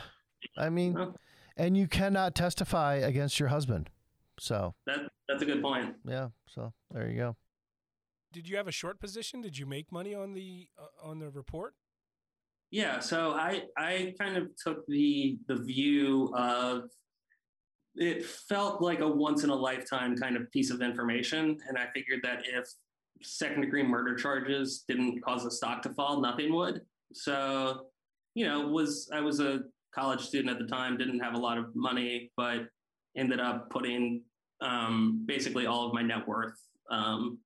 [0.58, 1.16] I mean, Well.
[1.56, 3.88] and you cannot testify against your husband.
[4.38, 5.94] So, that that's a good point.
[6.06, 6.28] yeah.
[6.46, 7.36] So there you go.
[8.34, 9.40] Did you have a short position?
[9.40, 11.74] Did you make money on the uh, on the report?
[12.72, 16.90] Yeah, so I I kind of took the the view of
[17.94, 21.86] it felt like a once in a lifetime kind of piece of information, and I
[21.94, 22.68] figured that if
[23.22, 26.80] second degree murder charges didn't cause the stock to fall, nothing would.
[27.12, 27.86] So,
[28.34, 29.60] you know, was I was a
[29.94, 32.66] college student at the time, didn't have a lot of money, but
[33.16, 34.22] ended up putting
[34.60, 36.58] um, basically all of my net worth
[36.90, 37.38] um,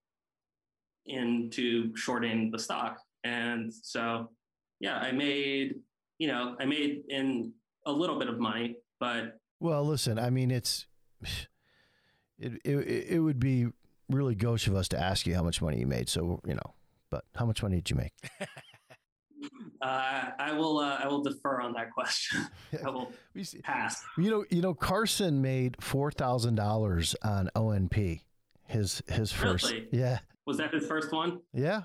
[1.08, 4.30] into shorting the stock, and so
[4.80, 5.76] yeah, I made,
[6.18, 7.52] you know, I made in
[7.86, 10.86] a little bit of money, but Well, listen, I mean, it's
[12.38, 13.68] it it, it would be
[14.08, 16.08] really gauche of us to ask you how much money you made.
[16.08, 16.74] So you know,
[17.10, 18.12] but how much money did you make?
[19.82, 22.46] uh, I will, uh, I will defer on that question.
[22.84, 23.12] I will
[23.62, 24.02] pass.
[24.16, 28.20] You know, you know, Carson made four thousand dollars on ONP.
[28.66, 29.88] His his first, Really?
[29.92, 30.18] yeah,
[30.48, 31.40] Was that his first one?
[31.52, 31.82] yeah,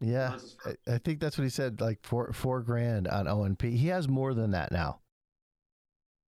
[0.00, 0.28] yeah.
[0.28, 3.08] That was his first- I, I think that's what he said, like four four grand
[3.08, 3.62] on ONP.
[3.76, 4.98] He has more than that now,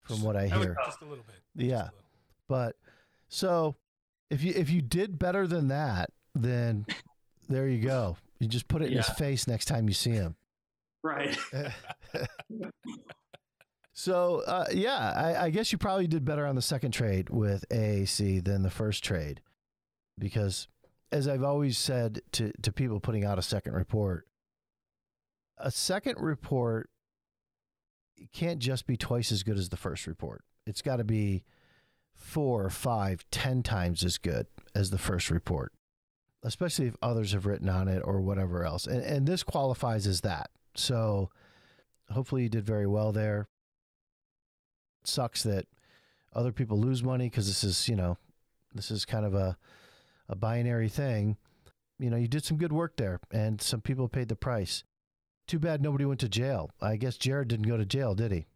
[0.04, 0.76] from what I hear.
[0.86, 1.36] Just a little bit.
[1.66, 1.76] Yeah.
[1.76, 1.90] little.
[2.48, 2.76] But
[3.28, 3.76] so
[4.30, 6.86] if you if you did better than that, then
[7.48, 8.16] there you go.
[8.38, 10.36] You just put it in his face next time you see him.
[11.02, 11.36] Right.
[13.92, 17.64] so uh, yeah, I, I guess you probably did better on the second trade with
[17.70, 19.40] AAC than the first trade,
[20.18, 20.68] because
[21.12, 24.26] as I've always said to to people putting out a second report,
[25.58, 26.88] a second report
[28.32, 30.42] can't just be twice as good as the first report.
[30.66, 31.44] It's got to be
[32.14, 35.72] four, five, ten times as good as the first report,
[36.42, 38.86] especially if others have written on it or whatever else.
[38.86, 40.50] And, and this qualifies as that.
[40.74, 41.30] So
[42.10, 43.48] hopefully you did very well there.
[45.02, 45.66] It sucks that
[46.32, 48.16] other people lose money because this is, you know,
[48.74, 49.58] this is kind of a,
[50.28, 51.36] a binary thing.
[51.98, 54.84] You know, you did some good work there and some people paid the price.
[55.46, 56.70] Too bad nobody went to jail.
[56.80, 58.46] I guess Jerrod didn't go to jail, did he?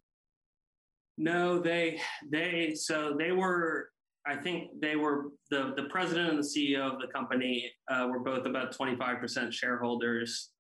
[1.19, 2.01] No, they
[2.31, 3.91] they so they were.
[4.27, 8.19] I think they were the the president and the CEO of the company uh, were
[8.19, 10.51] both about twenty five percent shareholders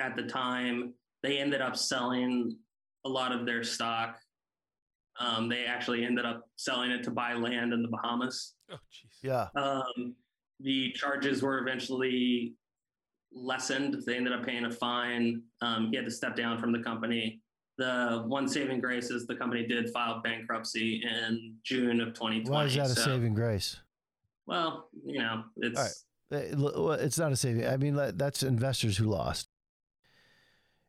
[0.00, 0.94] at the time.
[1.22, 2.56] They ended up selling
[3.04, 4.18] a lot of their stock.
[5.18, 8.54] Um, they actually ended up selling it to buy land in the Bahamas.
[8.70, 9.22] Oh, jeez.
[9.22, 9.48] Yeah.
[9.54, 10.14] Um,
[10.62, 12.54] the charges were eventually
[13.32, 14.02] lessened.
[14.06, 15.42] They ended up paying a fine.
[15.60, 17.40] Um, he had to step down from the company.
[17.78, 22.50] The one saving grace is the company did file bankruptcy in June of 2020.
[22.50, 23.78] Why is that a saving grace?
[24.46, 26.52] Well, you know, it's All right.
[26.52, 27.66] L- well, It's not a saving.
[27.66, 29.48] I mean, that's investors who lost.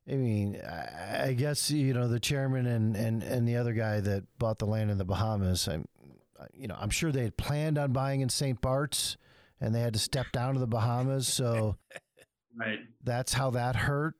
[0.09, 4.01] I mean, I I guess you know the chairman and, and, and the other guy
[4.01, 5.67] that bought the land in the Bahamas.
[5.67, 5.85] I'm,
[6.53, 8.59] you know, I'm sure they had planned on buying in St.
[8.59, 9.15] Bart's,
[9.59, 11.27] and they had to step down to the Bahamas.
[11.27, 11.77] So
[12.59, 12.79] right.
[13.03, 14.15] that's how that hurt.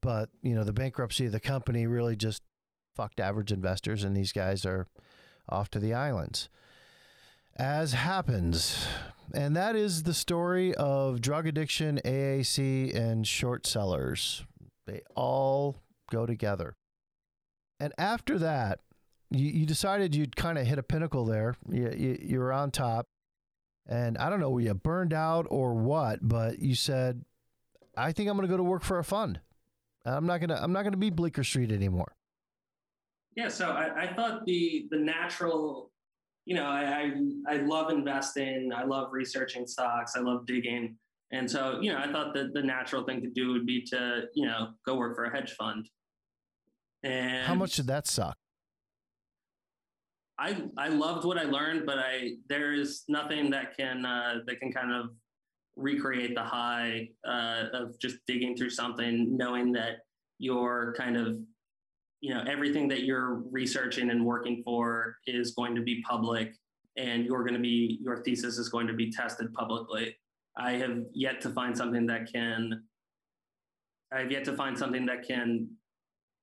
[0.00, 2.42] But you know, the bankruptcy of the company really just
[2.96, 4.88] fucked average investors, and these guys are
[5.48, 6.48] off to the islands.
[7.56, 8.86] As happens,
[9.34, 14.44] and that is the story of drug addiction, AAC, and short sellers.
[14.86, 15.76] They all
[16.10, 16.74] go together.
[17.78, 18.80] And after that,
[19.30, 21.56] you, you decided you'd kind of hit a pinnacle there.
[21.68, 23.06] You, you, you were on top.
[23.86, 26.20] And I don't know, were you burned out or what?
[26.22, 27.24] But you said,
[27.96, 29.40] I think I'm going to go to work for a fund.
[30.04, 30.58] I'm not gonna.
[30.60, 32.16] I'm not gonna be Bleecker Street anymore.
[33.36, 35.90] Yeah, so I, I thought the the natural,
[36.44, 37.12] you know, I,
[37.48, 38.72] I I love investing.
[38.74, 40.14] I love researching stocks.
[40.16, 40.96] I love digging,
[41.30, 44.24] and so you know, I thought that the natural thing to do would be to
[44.34, 45.88] you know go work for a hedge fund.
[47.04, 48.36] And How much did that suck?
[50.42, 54.58] I I loved what I learned, but I there is nothing that can uh, that
[54.58, 55.10] can kind of
[55.76, 59.98] recreate the high uh, of just digging through something, knowing that
[60.38, 61.38] you're kind of
[62.20, 66.52] you know everything that you're researching and working for is going to be public,
[66.96, 70.16] and you're going to be your thesis is going to be tested publicly.
[70.58, 72.82] I have yet to find something that can.
[74.12, 75.68] I've yet to find something that can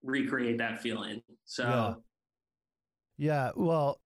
[0.03, 1.21] recreate that feeling.
[1.43, 1.63] So.
[1.63, 1.93] Yeah.
[3.19, 3.99] Yeah, well,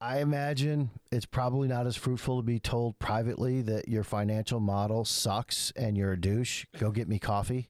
[0.00, 5.04] I imagine it's probably not as fruitful to be told privately that your financial model
[5.04, 6.64] sucks and you're a douche.
[6.78, 7.68] Go get me coffee,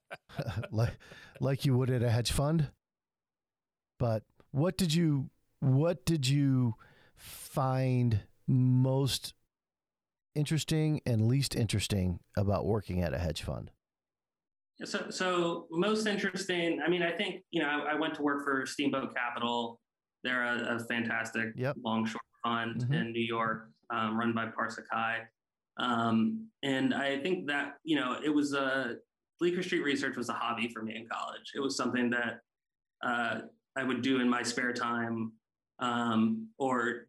[0.70, 0.96] like
[1.40, 2.70] like you would at a hedge fund.
[3.98, 5.28] But what did you
[5.60, 6.76] what did you
[7.14, 9.34] find most
[10.34, 13.70] interesting and least interesting about working at a hedge fund?
[14.84, 16.80] So, so most interesting.
[16.84, 19.80] I mean, I think you know, I, I went to work for Steamboat Capital.
[20.24, 21.76] They're a, a fantastic Yep.
[21.84, 22.94] long short fund Mhm.
[23.00, 25.20] in New York, um, run by Parsa Kiai.
[25.78, 28.96] Um, and I think that you know, it was a
[29.38, 31.52] Bleecker Street Research was a hobby for me in college.
[31.54, 32.40] It was something that
[33.02, 33.40] uh,
[33.76, 35.32] I would do in my spare time
[35.78, 37.06] um, or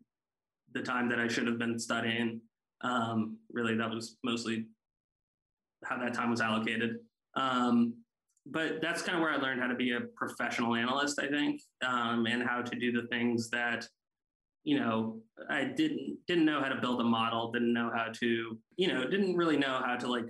[0.74, 2.42] the time that I should have been studying.
[2.82, 4.68] Um, really, that was mostly
[5.84, 7.00] how that time was allocated.
[7.36, 7.96] Um,
[8.46, 11.62] but that's kind of where I learned how to be a professional analyst, I think,
[11.86, 13.88] um, and how to do the things that,
[14.63, 18.58] you know, I didn't didn't know how to build a model, didn't know how to,
[18.78, 20.26] you know, didn't really know how to like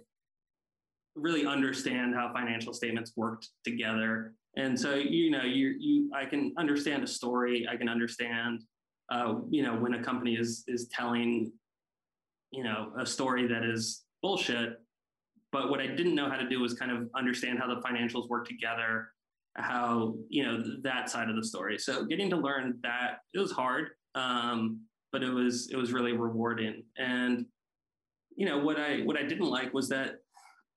[1.16, 4.34] really understand how financial statements worked together.
[4.58, 8.64] And so, you know, you you I can understand a story, I can understand,
[9.10, 11.52] uh, you know, when a company is is telling,
[12.52, 14.81] you know, a story that is bullshit
[15.52, 18.30] but what I didn't know how to do was kind of understand how the financials
[18.30, 19.10] work together,
[19.58, 21.78] how you know that side of the story.
[21.78, 26.14] So getting to learn that it was hard, um, but it was it was really
[26.14, 26.84] rewarding.
[26.98, 27.46] And
[28.36, 30.16] you know what I what I didn't like was that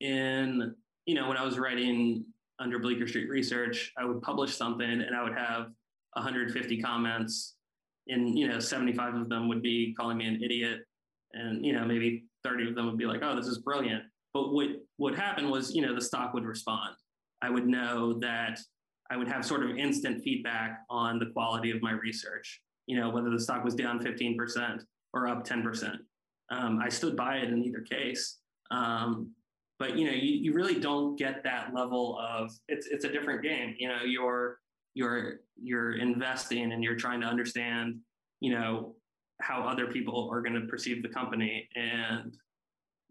[0.01, 0.75] in
[1.07, 2.25] you know when I was writing
[2.59, 5.67] under Bleecker Street Research, I would publish something and I would have
[6.15, 7.55] 150 comments,
[8.09, 10.81] and you know 75 of them would be calling me an idiot,
[11.33, 14.03] and you know maybe 30 of them would be like, oh, this is brilliant.
[14.35, 14.69] But what
[14.99, 16.97] would happen was, you know, the stock would respond.
[17.41, 18.59] I would know that
[19.11, 22.61] I would have sort of instant feedback on the quality of my research.
[22.87, 24.81] You know, whether the stock was down 15%
[25.13, 25.97] or up 10%.
[26.51, 28.39] Um, I stood by it in either case.
[28.71, 29.31] Um,
[29.79, 33.43] but you know, you, you really don't get that level of it's it's a different
[33.43, 33.75] game.
[33.79, 34.59] You know, you're
[34.95, 37.97] you're you're investing and you're trying to understand,
[38.41, 38.95] you know,
[39.41, 42.37] how other people are going to perceive the company and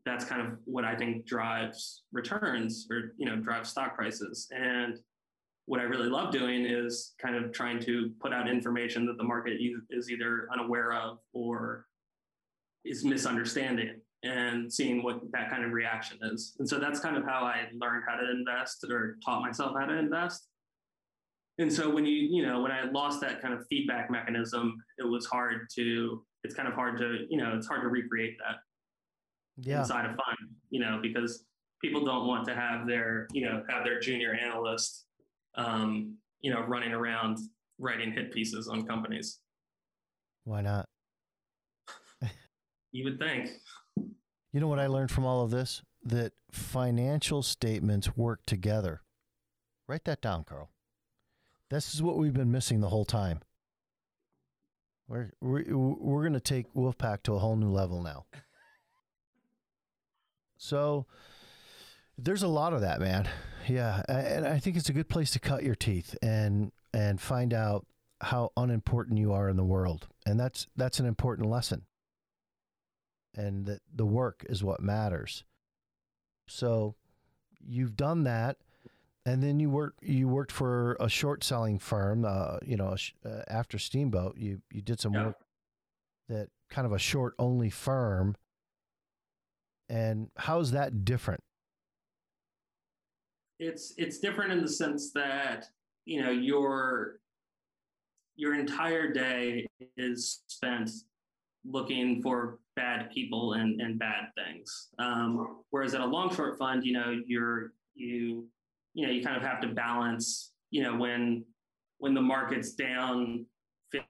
[0.05, 4.47] that's kind of what I think drives returns or you know drives stock prices.
[4.51, 4.99] And
[5.65, 9.23] what I really love doing is kind of trying to put out information that the
[9.23, 11.85] market is either unaware of or
[12.83, 16.55] is misunderstanding and seeing what that kind of reaction is.
[16.59, 19.85] And so that's kind of how I learned how to invest or taught myself how
[19.85, 20.47] to invest.
[21.59, 25.07] And so when you, you know, when I lost that kind of feedback mechanism, it
[25.07, 28.57] was hard to, it's kind of hard to, you know, it's hard to recreate that
[29.57, 29.81] Yeah.
[29.81, 31.45] inside a fund, you know, because
[31.81, 35.05] people don't want to have their, you know, have their junior analyst,
[35.55, 37.37] um, you know, running around
[37.77, 39.39] writing hit pieces on companies.
[40.45, 40.87] Why not?
[42.91, 43.49] You would think.
[43.97, 45.81] You know what I learned from all of this?
[46.03, 49.01] That financial statements work together.
[49.87, 50.69] Write that down, Carl.
[51.71, 53.39] This is what we've been missing the whole time.
[55.07, 58.25] We're we're, we're going to take Wolfpack to a whole new level now.
[60.63, 61.05] So
[62.17, 63.27] there's a lot of that, man.
[63.67, 67.53] Yeah, and I think it's a good place to cut your teeth and and find
[67.53, 67.85] out
[68.21, 70.07] how unimportant you are in the world.
[70.25, 71.83] And that's that's an important lesson.
[73.35, 75.43] And that the work is what matters.
[76.47, 76.95] So
[77.59, 78.57] you've done that
[79.25, 82.95] and then you work you worked for a short selling firm uh, you know
[83.25, 85.27] uh, after steamboat you you did some Yeah.
[85.27, 85.37] work
[86.27, 88.35] that kind of a short only firm
[89.89, 91.41] and how's that different
[93.59, 95.65] It's it's different in the sense that,
[96.05, 97.19] you know, your
[98.35, 100.89] your entire day is spent
[101.65, 104.89] looking for bad people and, and bad things.
[104.99, 108.47] Um, whereas at a long short fund, you know, you're you
[108.93, 111.45] you know, you kind of have to balance, you know, when
[111.99, 113.45] when the market's down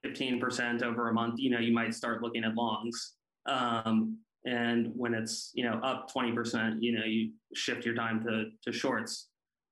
[0.05, 3.13] 15% over a month, you know, you might start looking at longs.
[3.45, 8.45] Um, and when it's, you know, up 20%, you know, you shift your time to
[8.63, 9.29] to shorts.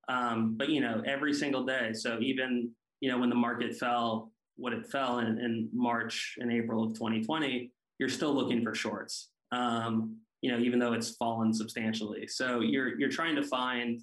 [0.07, 1.93] Um, but you know, every single day.
[1.93, 6.51] So even, you know, when the market fell what it fell in, in March and
[6.51, 9.29] April of 2020, you're still looking for shorts.
[9.51, 12.27] Um, you know, even though it's fallen substantially.
[12.27, 13.99] So you're you're trying to find,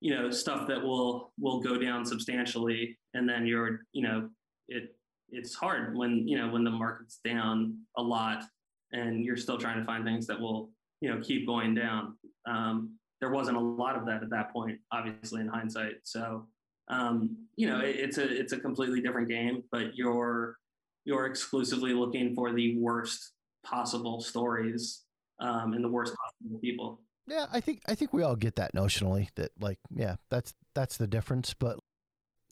[0.00, 4.28] you know, stuff that will will go down substantially, and then you're, you know,
[4.68, 4.94] it
[5.30, 8.44] it's hard when you know when the market's down a lot,
[8.92, 10.70] and you're still trying to find things that will,
[11.00, 12.16] you know, keep going down.
[12.46, 15.94] Um, there wasn't a lot of that at that point, obviously in hindsight.
[16.04, 16.46] So
[16.88, 20.56] um, you know, it, it's a it's a completely different game, but you're
[21.04, 23.32] you're exclusively looking for the worst
[23.64, 25.02] possible stories
[25.40, 27.00] um, and the worst possible people.
[27.26, 30.96] yeah i think i think we all get that notionally that like yeah that's that's
[30.96, 31.78] the difference but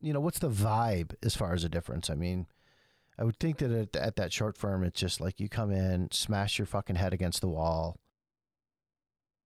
[0.00, 2.46] you know what's the vibe as far as a difference i mean
[3.18, 6.10] I would think that at, at that short firm, it's just like you come in,
[6.12, 7.96] smash your fucking head against the wall,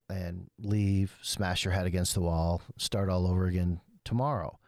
[0.08, 4.58] and leave, smash your head against the wall, start all over again tomorrow.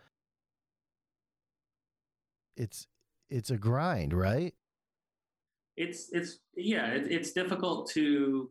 [2.57, 2.87] It's
[3.29, 4.55] it's a grind, right?
[5.77, 8.51] it's it's yeah it, it's difficult to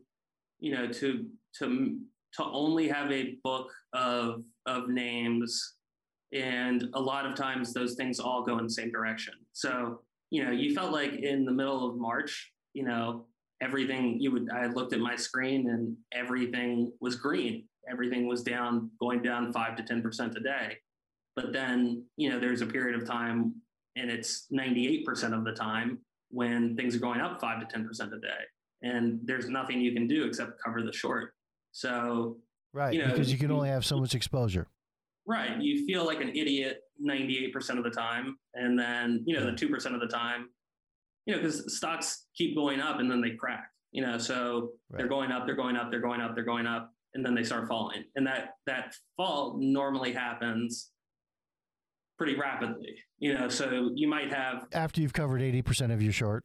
[0.58, 1.26] you know to
[1.58, 1.98] to
[2.34, 5.74] to only have a book of of names
[6.32, 10.00] and a lot of times those things all go in the same direction so
[10.32, 13.26] you know you felt like in the middle of march you know
[13.60, 18.90] everything you would i looked at my screen and everything was green everything was down
[18.98, 20.76] going down 5 to 10% a day
[21.36, 23.54] but then you know there's a period of time
[23.94, 25.98] and it's 98% of the time
[26.30, 28.42] when things are going up 5 to 10% a day
[28.82, 31.34] and there's nothing you can do except cover the short
[31.72, 32.36] so
[32.74, 34.66] Right, You know, because you can only have so much exposure.
[35.26, 35.60] Right.
[35.60, 38.36] You feel like an idiot 98% of the time.
[38.54, 40.48] And then, you know, the 2% of the time,
[41.26, 45.08] you know, because stocks keep going up and then they crack, you know, so they're
[45.08, 47.68] going up, they're going up, they're going up, they're going up, and then they start
[47.68, 48.04] falling.
[48.16, 50.90] And that, that fall normally happens
[52.18, 56.44] pretty rapidly, you know, so you might have, After you've covered 80% of your short.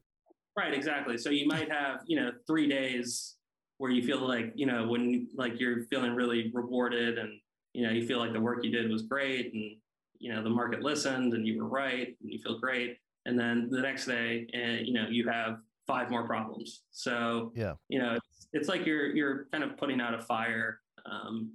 [0.58, 1.18] right, exactly.
[1.18, 3.36] So you might have, you know, three days
[3.78, 7.30] where you feel like, you know, when like you're feeling really rewarded and,
[7.74, 9.78] you know, you feel like the work you did was great and,
[10.20, 12.98] you know, the market listened and you were right and you feel great.
[13.26, 16.84] And then the next day, uh, you know, you have five more problems.
[16.92, 17.74] So, Yeah.
[17.90, 21.54] you know, it's, it's like you're, you're kind of putting out a fire um,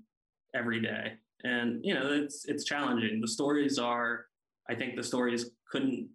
[0.54, 1.14] every day.
[1.44, 3.20] And, you know, it's, it's challenging.
[3.20, 4.26] The stories are,
[4.68, 6.08] I think the stories couldn't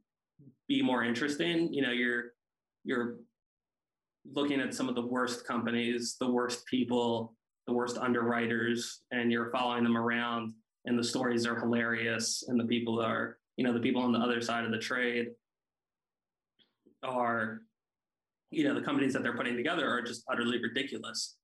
[0.68, 1.74] be more interesting.
[1.74, 2.34] You know, you're,
[2.84, 3.18] you're
[4.34, 7.36] looking at some of the worst companies, the worst people,
[7.66, 10.54] the worst underwriters, and you're following them around.
[10.88, 14.20] And the stories are hilarious, and the people are, you know, the people on the
[14.20, 15.28] other side of the trade
[17.04, 17.62] are,
[18.52, 21.36] you know, the companies that they're putting together are just utterly ridiculous.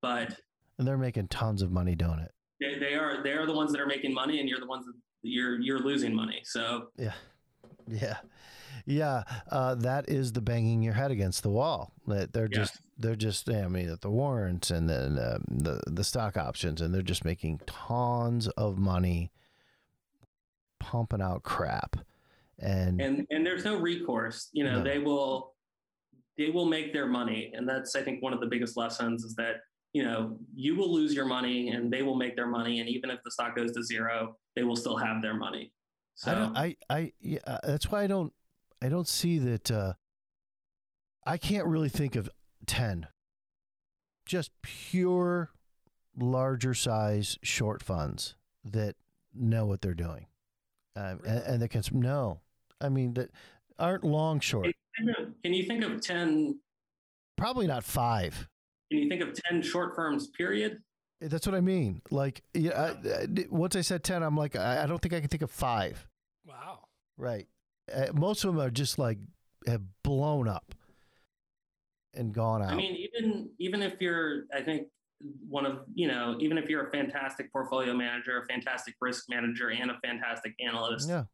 [0.00, 0.34] But
[0.78, 2.30] And they're making tons of money doing it.
[2.58, 4.86] they, they are they are the ones that are making money, and you're the ones
[4.86, 6.40] that you're you're losing money.
[6.44, 7.12] So Yeah.
[8.02, 8.16] Yeah.
[8.84, 9.22] Yeah.
[9.50, 11.92] Uh, that is the banging your head against the wall.
[12.06, 12.58] That they're Yeah.
[12.58, 16.94] just they're just I mean the warrants and then um, the the stock options and
[16.94, 19.30] they're just making tons of money
[20.80, 21.96] pumping out crap.
[22.58, 24.84] And, and and there's no recourse you know No.
[24.84, 25.52] they will
[26.38, 29.34] they will make their money and that's i think one of the biggest lessons is
[29.34, 29.56] that
[29.92, 33.10] you know you will lose your money and they will make their money and even
[33.10, 35.70] if the stock goes to zero they will still have their money
[36.16, 38.32] so I don't I I yeah, uh, that's why I don't
[38.82, 39.92] I don't see that uh
[41.24, 42.28] I can't really think of
[42.66, 43.06] 10
[44.24, 45.50] just pure
[46.16, 48.96] larger size short funds that
[49.34, 50.26] know what they're doing.
[50.96, 52.40] Um, and, and that can no.
[52.80, 53.30] I mean that
[53.78, 54.68] aren't long short.
[55.44, 56.58] can you think of 10
[57.36, 58.48] Probably not 5.
[58.90, 60.80] can you think of 10 short firms period
[61.20, 62.02] That's what I mean.
[62.10, 65.20] Like yeah, I, I- once I said 10 I'm like I, I don't think I
[65.20, 66.06] can think of 5.
[66.46, 66.80] Wow.
[67.16, 67.46] Right.
[67.94, 69.18] Uh, most of them are just like
[69.66, 70.74] have blown up
[72.14, 72.70] and gone out.
[72.70, 74.86] i mean even even if you're i think
[75.48, 79.70] one of you know even if you're a fantastic portfolio manager a fantastic risk manager
[79.70, 81.24] and a fantastic analyst yeah.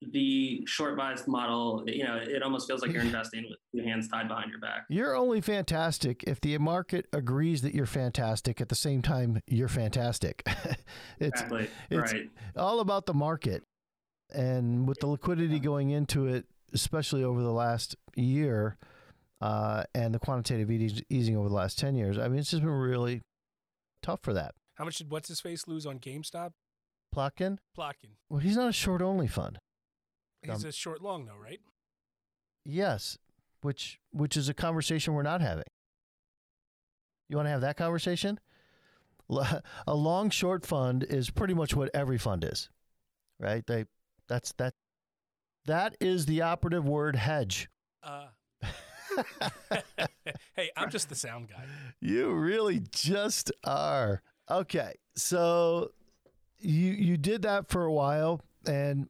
[0.00, 4.08] The short biased model, you know, it almost feels like you're investing with your hands
[4.08, 4.84] tied behind your back.
[4.88, 9.68] You're only fantastic if the market agrees that you're fantastic at the same time you're
[9.68, 10.42] fantastic.
[11.18, 11.68] it's Exactly.
[11.90, 12.30] it's- right.
[12.56, 13.64] all about the market.
[14.32, 16.44] And with the liquidity going into it,
[16.74, 18.76] especially over the last year,
[19.40, 20.70] uh, and the quantitative
[21.08, 23.22] easing over the last 10 years, I mean, it's just been really
[24.02, 24.54] tough for that.
[24.74, 26.50] How much did what's his face lose on GameStop?
[27.14, 27.58] Plotkin?
[27.76, 28.16] Plotkin.
[28.28, 29.58] Well, he's not a short only fund.
[30.54, 31.60] He's Um, a short long though, right?
[32.64, 33.18] Yes,
[33.62, 35.64] which which is a conversation we're not having.
[37.28, 38.38] You want to have that conversation?
[39.86, 42.70] A long short fund is pretty much what every fund is,
[43.38, 43.66] right?
[43.66, 43.84] They
[44.26, 44.74] that's that
[45.66, 47.68] that is the operative word hedge.
[48.02, 48.28] Uh,
[50.56, 51.64] hey, I'm just the sound guy.
[52.00, 54.22] You really just are.
[54.50, 54.94] Okay.
[55.14, 55.90] So
[56.58, 59.08] you you did that for a while and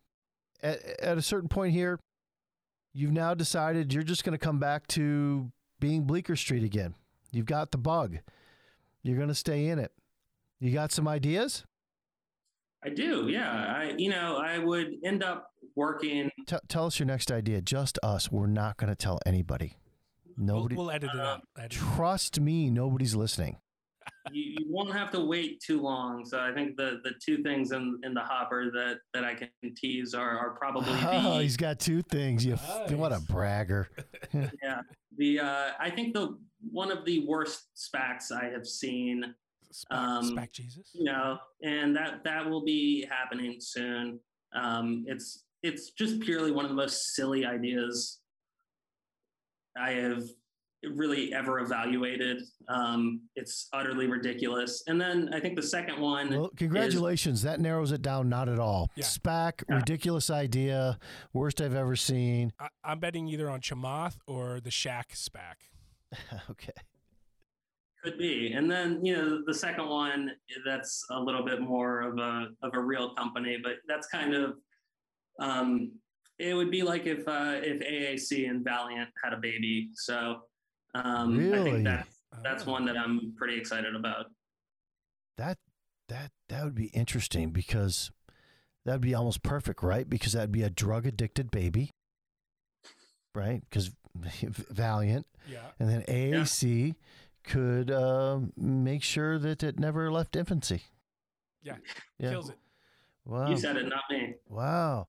[0.63, 1.99] at, at a certain point here
[2.93, 5.51] you've now decided you're just going to come back to
[5.81, 6.95] being Bleecker Street again.
[7.31, 8.19] You've got the bug.
[9.03, 9.93] You're going to stay in it.
[10.61, 11.65] You got some ideas?
[12.85, 13.29] I do.
[13.29, 13.51] Yeah.
[13.51, 16.31] I, you know, I would end up working.
[16.47, 17.61] T- tell us your next idea.
[17.61, 18.33] Just us.
[18.33, 19.77] We're not going to tell anybody.
[20.37, 21.41] We'll, Nobody we'll edit it uh, out.
[21.57, 21.77] Edit it.
[21.77, 23.59] trust me, nobody's listening.
[24.33, 26.25] You, you won't have to wait too long.
[26.25, 29.49] So I think the the two things in, in the hopper that that I can
[29.77, 32.45] tease are, are probably Oh, the he's got two things.
[32.45, 33.89] You f- what a bragger.
[34.63, 34.81] yeah
[35.17, 36.39] the uh, I think the
[36.71, 39.35] one of the worst SPACs I have seen.
[39.73, 40.91] Spac, Um, Spac Jesus.
[40.95, 44.21] You know, and that that will be happening soon.
[44.55, 48.21] Um, it's it's just purely one of the most silly ideas
[49.77, 50.23] I have
[50.83, 52.43] really ever evaluated.
[52.69, 54.85] Um, it's utterly ridiculous.
[54.87, 57.43] And then I think the second one Well, congratulations.
[57.43, 58.91] That narrows it down not at all.
[58.95, 59.05] Yeah.
[59.05, 59.77] SPAC, Yeah.
[59.77, 60.99] ridiculous idea,
[61.33, 62.53] worst I've ever seen.
[62.61, 65.69] I, I'm betting either on Chamath or the Shaq Spac.
[66.51, 66.73] okay.
[68.05, 70.31] Could be, and then you know the second one
[70.65, 74.55] that's a little bit more of a of a real company, but that's kind of
[75.41, 75.91] um,
[76.39, 79.91] it would be like if uh, if AAC and Valiant had a baby.
[79.95, 80.43] So
[81.05, 82.09] um, I think that's
[82.43, 82.73] that's Oh.
[82.73, 84.27] one that I'm pretty excited about.
[85.37, 85.59] That
[86.09, 88.11] that that would be interesting because
[88.85, 90.09] that would be almost perfect, right?
[90.09, 91.91] Because that'd be a drug addicted baby,
[93.35, 93.63] right?
[93.69, 93.91] Because
[94.43, 95.59] Valiant Yeah.
[95.79, 96.95] and then AAC
[97.45, 100.83] could uh, make sure that it never left infancy.
[101.63, 101.77] Yeah.
[102.19, 102.31] Yeah.
[102.31, 102.59] Kills it.
[103.25, 103.49] Wow.
[103.51, 104.35] You said it, not me.
[104.49, 105.09] Wow.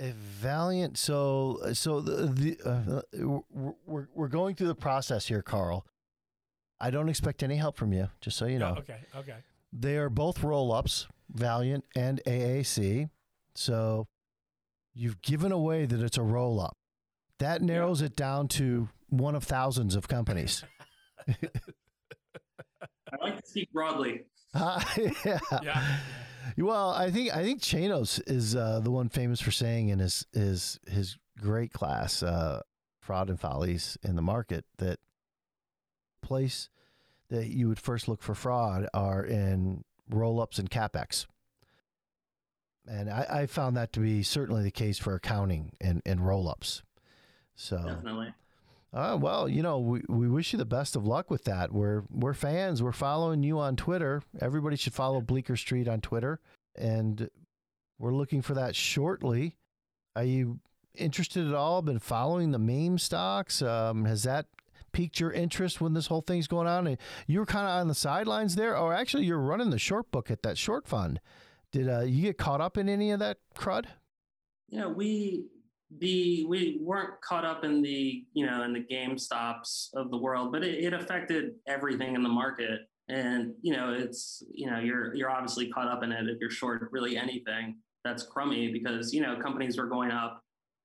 [0.00, 0.96] A valiant.
[0.96, 5.84] So, so the, the uh, we're- we're we're going through the process here, Carl.
[6.80, 8.74] I don't expect any help from you, just so you know.
[8.76, 8.98] Oh, okay.
[9.16, 9.36] Okay.
[9.72, 13.10] They are both roll ups, Valiant and AAC.
[13.56, 14.06] So,
[14.94, 16.76] you've given away that it's a roll up.
[17.40, 20.62] That narrows it down to one of thousands of companies.
[21.28, 21.34] I
[23.20, 24.22] like to speak broadly.
[24.54, 24.82] Uh,
[25.24, 25.38] yeah.
[25.62, 25.96] Yeah.
[26.56, 30.26] Well, I think I think Chanos is uh, the one famous for saying in his
[30.32, 32.62] his his great class, uh,
[33.00, 34.98] fraud and follies in the market, that
[36.22, 36.68] place
[37.30, 41.26] that you would first look for fraud are in roll ups and capex.
[42.88, 46.48] And I, I found that to be certainly the case for accounting and, and roll
[46.48, 46.82] ups.
[47.54, 48.32] So Definitely.
[48.92, 51.72] Uh, well, you know, we, we wish you the best of luck with that.
[51.72, 52.82] We're we're fans.
[52.82, 54.22] We're following you on Twitter.
[54.40, 56.40] Everybody should follow Bleecker Street on Twitter,
[56.76, 57.28] and
[57.98, 59.56] we're looking for that shortly.
[60.16, 60.60] Are you
[60.94, 61.82] interested at all?
[61.82, 63.60] Been following the meme stocks?
[63.60, 64.46] Um, has that
[64.92, 66.86] piqued your interest when this whole thing's going on?
[66.86, 70.10] And you were kind of on the sidelines there, or actually, you're running the short
[70.10, 71.20] book at that short fund.
[71.72, 73.84] Did uh, you get caught up in any of that crud?
[74.70, 75.46] Yeah, we
[75.96, 80.16] the we weren't caught up in the you know in the game stops of the
[80.16, 82.80] world, but it, it affected everything in the market.
[83.08, 86.50] And you know, it's you know you're you're obviously caught up in it if you're
[86.50, 90.42] short really anything that's crummy because you know companies were going up.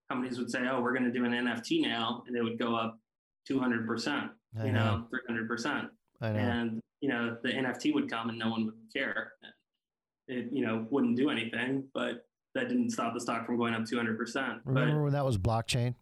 [0.09, 2.75] Companies would say, "Oh, we're going to do an NFT now," and it would go
[2.75, 2.99] up
[3.47, 5.87] 200 percent, I you know, 300 percent
[6.21, 6.39] I know.
[6.39, 9.33] and you know the NFT would come and no one would care.
[10.27, 12.25] It you know wouldn't do anything, but
[12.55, 14.59] that didn't stop the stock from going up 200 percent.
[14.65, 15.95] But Remember when that was blockchain?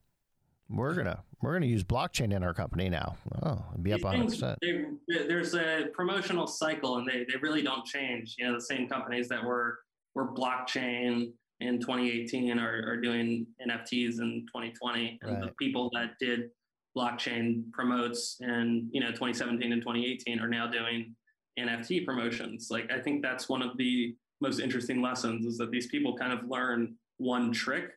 [0.69, 3.17] We're gonna we're gonna use blockchain in our company now.
[3.43, 4.59] Oh, be up these hundred things, percent.
[4.61, 8.35] they- there- there's a promotional cycle, and they they really don't change.
[8.37, 9.79] You know, the same companies that were
[10.15, 16.49] were blockchain in 2018 are, are doing NFTs in 2020, and the people that did
[16.97, 21.15] blockchain promotes in you know 2017 and 2018 are now doing
[21.59, 22.67] NFT promotions.
[22.71, 26.33] Like I think that's one of the most interesting lessons is that these people kind
[26.33, 27.91] of learn one trick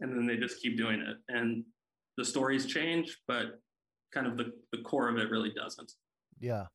[0.00, 1.16] and then they just keep doing it.
[1.28, 1.64] And
[2.16, 3.60] the stories change, but
[4.12, 5.92] kind of the, the core of it really doesn't.
[6.40, 6.66] Yeah.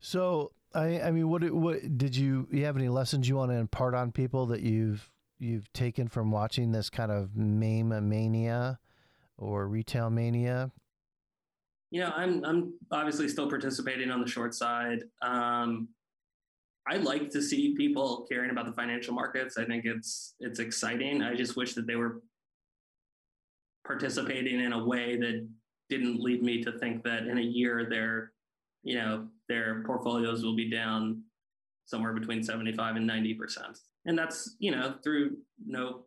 [0.00, 3.56] So I I mean, what what did you you have any lessons you want to
[3.56, 8.78] impart on people that you've you've taken from watching this kind of meme mania
[9.36, 10.70] or retail mania?
[11.90, 15.04] You know, I'm I'm obviously still participating on the short side.
[15.22, 15.88] Um,
[16.90, 19.56] I like to see people caring about the financial markets.
[19.56, 21.22] I think it's it's exciting.
[21.22, 22.20] I just wish that they were
[23.86, 25.48] participating in a way that
[25.88, 28.32] didn't lead me to think that in a year their
[28.82, 31.22] you know their portfolios will be down
[31.84, 35.36] somewhere between 75 and 90 percent and that's you know through
[35.66, 36.04] no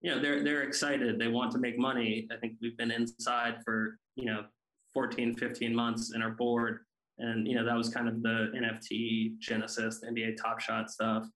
[0.00, 3.58] you know they're they're excited they want to make money i think we've been inside
[3.64, 4.44] for you know
[4.92, 6.80] 14 15 months and our board
[7.18, 11.26] and you know that was kind of the nft genesis the nba top shot stuff.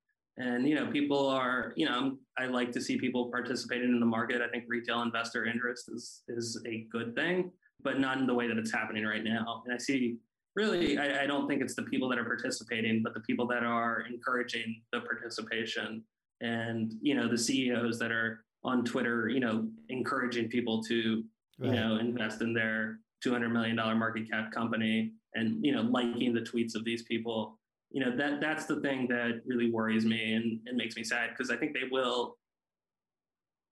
[0.40, 4.06] And you know people are you know i like to see people participating in the
[4.06, 4.40] market.
[4.40, 7.50] I think retail investor interest is is a good thing
[7.80, 9.62] but not in the way that it's happening right now.
[9.64, 10.16] And i see
[10.56, 13.62] really I, I don't think it's the people that are participating but the people that
[13.62, 16.02] are encouraging the participation.
[16.40, 21.24] And you know the ceos that are on twitter you know encouraging people to you
[21.60, 21.72] Right.
[21.74, 26.40] know invest in their 200 million dollar market cap company and you know liking the
[26.40, 27.58] tweets of these people
[27.90, 31.30] you know that that's the thing that really worries me and and makes me sad
[31.30, 32.36] because i think they will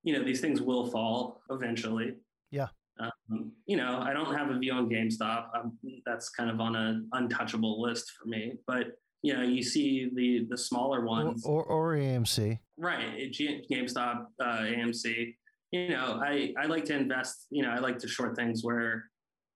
[0.02, 2.14] you know these things will fall eventually
[2.50, 2.68] Yeah.
[3.00, 6.76] um, you know i don't have a view on gamestop um, that's kind of on
[6.76, 8.86] an untouchable list for me but
[9.22, 12.58] you know you see the the smaller Or, ones or, or AMC.
[12.78, 15.34] Right, G- GameStop, uh, AMC.
[15.72, 17.46] You know, I I like to invest.
[17.50, 19.06] You know, I like to short things where,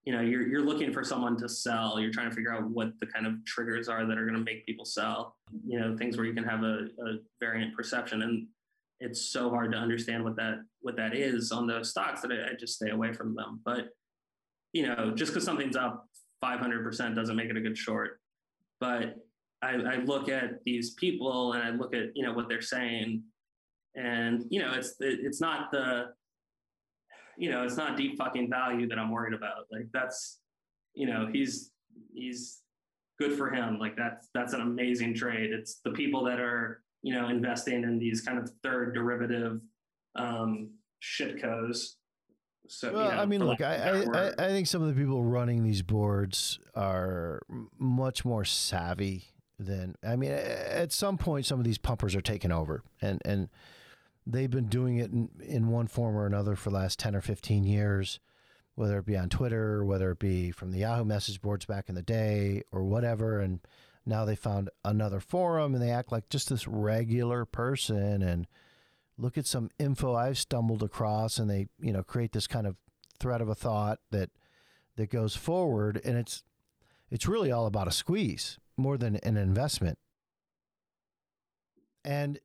[0.04, 2.00] you know, you're you're looking for someone to sell.
[2.00, 4.44] You're trying to figure out what the kind of triggers are that are going to
[4.44, 5.36] make people sell.
[5.66, 8.46] You know, things where you can have a, a variant perception, and
[9.00, 12.52] it's so hard to understand what that what that is on those stocks that I,
[12.52, 13.60] I just stay away from them.
[13.64, 13.88] But
[14.72, 16.06] you know, just because something's up
[16.42, 18.20] 500% doesn't make it a good short.
[18.80, 19.16] But
[19.62, 23.22] I, I look at these people and I look at you know what they're saying,
[23.94, 26.12] and you know it's it, it's not the
[27.40, 29.64] you know it's not deep fucking value that I'm worried about.
[29.72, 30.40] Like that's
[30.94, 31.72] you know he's
[32.12, 32.60] he's
[33.18, 33.78] good for him.
[33.78, 35.50] Like that's that's an amazing trade.
[35.50, 39.58] It's the people that are you know investing in these kind of third derivative
[40.16, 41.94] um, shitcos.
[42.68, 44.42] So Well, you know, I mean, look, lack of a I, better I.
[44.42, 47.40] I I think some of the people running these boards are
[47.78, 49.94] much more savvy than.
[50.04, 53.48] I mean, at some point, some of these pumpers are taking over, and and
[54.26, 57.20] they've been doing it in, in one form or another for the last ten or
[57.20, 58.20] fifteen years,
[58.74, 61.94] whether it be on Twitter, whether it be from the Yahoo message boards back in
[61.94, 63.60] the day, or whatever, and
[64.06, 68.46] now they found another forum, and they act like just this regular person, and
[69.18, 72.76] look at some info I've stumbled across, and they you know create this kind of
[73.18, 74.30] thread of a thought that
[74.96, 76.42] that goes forward, and it's
[77.10, 79.98] it's really all about a squeeze more than an investment.
[82.04, 82.38] And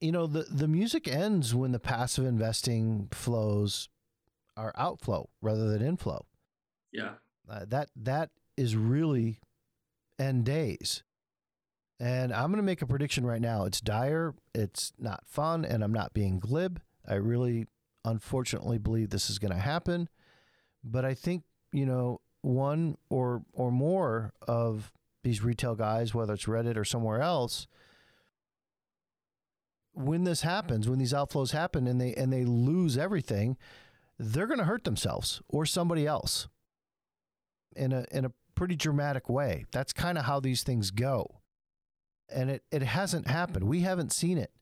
[0.00, 3.88] you know the the music ends when the passive investing flows
[4.56, 6.24] are outflow rather than inflow.
[6.92, 7.12] yeah.
[7.48, 9.40] Uh, that that is really
[10.18, 11.02] end days.
[11.98, 13.64] And I'm going to make a prediction right now.
[13.64, 14.34] It's dire.
[14.54, 16.80] It's not fun, and I'm not being glib.
[17.08, 17.66] I really,
[18.04, 20.08] unfortunately, believe this is going to happen.
[20.84, 24.92] But I think you know one or or more of
[25.24, 27.66] these retail guys, whether it's Reddit or somewhere else,
[29.98, 33.56] when this happens, when these outflows happen, and they and they lose everything,
[34.18, 36.48] they're going to hurt themselves or somebody else
[37.74, 39.64] in a in a pretty dramatic way.
[39.72, 41.40] That's kind of how these things go.
[42.28, 43.64] And it, it hasn't happened.
[43.64, 44.52] We haven't seen it.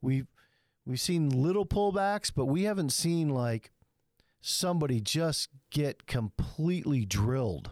[0.00, 0.26] We've
[0.84, 3.72] we've seen little pullbacks, but we haven't seen like
[4.40, 7.70] somebody just get completely drilled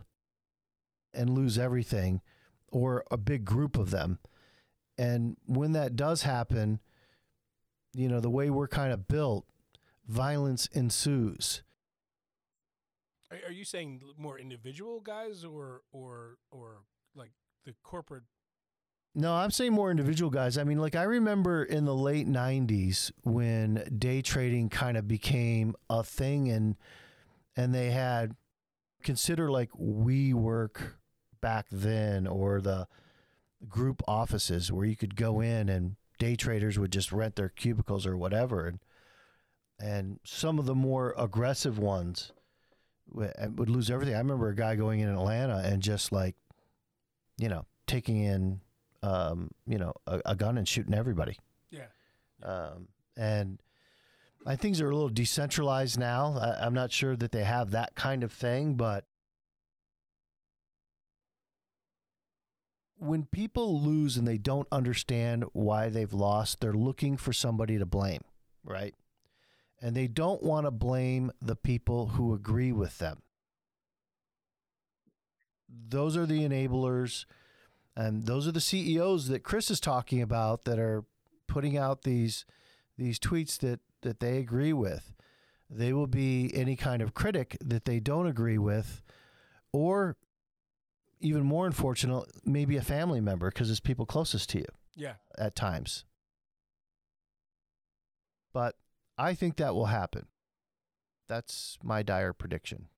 [1.12, 2.20] and lose everything
[2.68, 4.18] or a big group of them.
[4.96, 6.80] And when that does happen,
[7.94, 9.46] you know, the way we're kind of built,
[10.06, 11.62] violence ensues.
[13.30, 16.82] Are, are you saying more individual guys or or or
[17.14, 17.30] like
[17.64, 18.24] the corporate?
[19.14, 20.58] No, I'm saying more individual guys.
[20.58, 25.74] I mean, like I remember in the late '90s when day trading kind of became
[25.88, 26.76] a thing, and
[27.56, 28.34] and they had
[29.02, 30.94] consider like WeWork
[31.40, 32.88] back then, or the
[33.68, 38.06] group offices where you could go in and day traders would just rent their cubicles
[38.06, 38.78] or whatever, and
[39.78, 42.32] and some of the more aggressive ones
[43.12, 44.14] would lose everything.
[44.14, 46.36] I remember a guy going in Atlanta and just like,
[47.38, 48.60] you know, taking in
[49.04, 51.38] um, you know, a, a gun and shooting everybody.
[51.70, 51.86] Yeah.
[52.42, 53.60] Um, and
[54.46, 56.38] I think things are a little decentralized now.
[56.40, 59.04] I, I'm not sure that they have that kind of thing, but
[62.98, 67.86] when people lose and they don't understand why they've lost, they're looking for somebody to
[67.86, 68.22] blame,
[68.64, 68.94] right?
[69.80, 73.22] And they don't want to blame the people who agree with them.
[75.68, 77.26] Those are the enablers.
[77.96, 81.04] And those are the CEOs that Chris is talking about that are
[81.46, 82.44] putting out these
[82.96, 85.14] these tweets that that they agree with.
[85.70, 89.02] They will be any kind of critic that they don't agree with,
[89.72, 90.16] or
[91.20, 95.14] even more unfortunate, maybe a family member because it's people closest to you Yeah.
[95.38, 96.04] at times.
[98.52, 98.76] But
[99.18, 100.26] I think that will happen.
[101.28, 102.88] That's my dire prediction.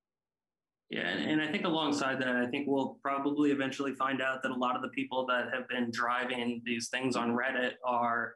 [0.90, 4.52] Yeah, and, and I think alongside that, I think we'll probably eventually find out that
[4.52, 8.34] a lot of the people that have been driving these things on Reddit are,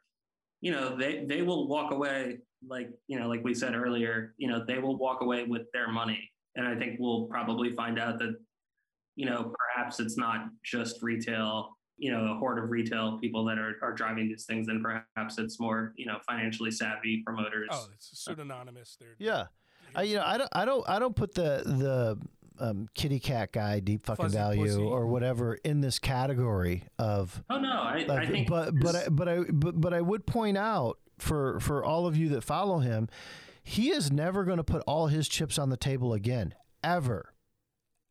[0.61, 4.49] you know, they they will walk away like you know, like we said earlier, you
[4.49, 8.19] know, they will walk away with their money, and I think we'll probably find out
[8.19, 8.35] that,
[9.15, 13.59] you know, perhaps it's not just retail, you know, a horde of retail people that
[13.59, 17.69] are are driving these things, and perhaps it's more, you know, financially savvy promoters.
[17.71, 18.97] Oh, it's pseudonymous.
[18.99, 19.47] They're Yeah.
[19.93, 22.19] I, you know, I don't, I don't, I don't put the the
[22.65, 24.81] um, kitty cat guy, deep fucking Fuzzy value, pussy.
[24.81, 27.43] or whatever in this category of.
[27.51, 30.27] Oh no, I, I Like, think but but I, but I but, but I would
[30.27, 33.09] point out for for all of you that follow him,
[33.65, 36.55] he is never going to put all his chips on the table again,
[36.85, 37.35] ever,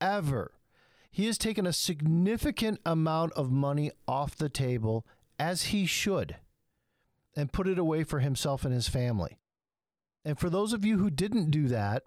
[0.01, 0.51] ever.
[1.12, 5.05] He has taken a significant amount of money off the table,
[5.38, 6.36] as he should,
[7.36, 9.38] and put it away for himself and his family.
[10.24, 12.03] And for those of you who didn't do that,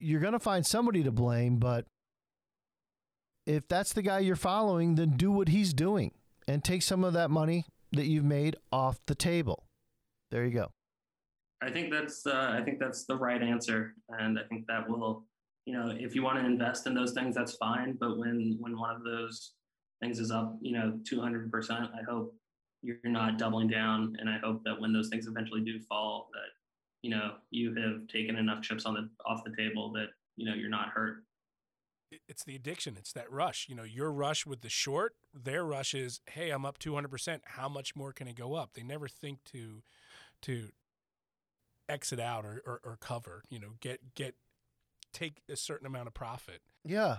[0.00, 1.86] you're going to find somebody to blame, but
[3.46, 6.12] if that's the guy you're following, then do what he's doing
[6.46, 9.64] and take some of that money that you've made off the table.
[10.30, 10.70] There you go.
[11.62, 15.24] I think that's uh, I think that's the right answer, and I think that will,
[15.68, 17.98] you know, if you want to invest in those things, that's fine.
[18.00, 19.52] But when when one of those
[20.00, 22.34] things is up, you know, two hundred percent, I hope
[22.80, 26.48] you're not doubling down, and I hope that when those things eventually do fall, that
[27.02, 30.06] you know you have taken enough chips on the off the table that
[30.36, 31.24] you know you're not hurt.
[32.26, 32.96] It's the addiction.
[32.98, 33.66] It's that rush.
[33.68, 37.40] You know, your rush with the short, their rush is, hey, I'm up 200%.
[37.44, 38.70] How much more can it go up?
[38.72, 39.82] They never think to
[40.40, 40.70] to
[41.90, 44.34] exit out or, or, or cover, you know, get get
[45.18, 46.60] take a certain amount of profit.
[46.84, 47.16] Yeah.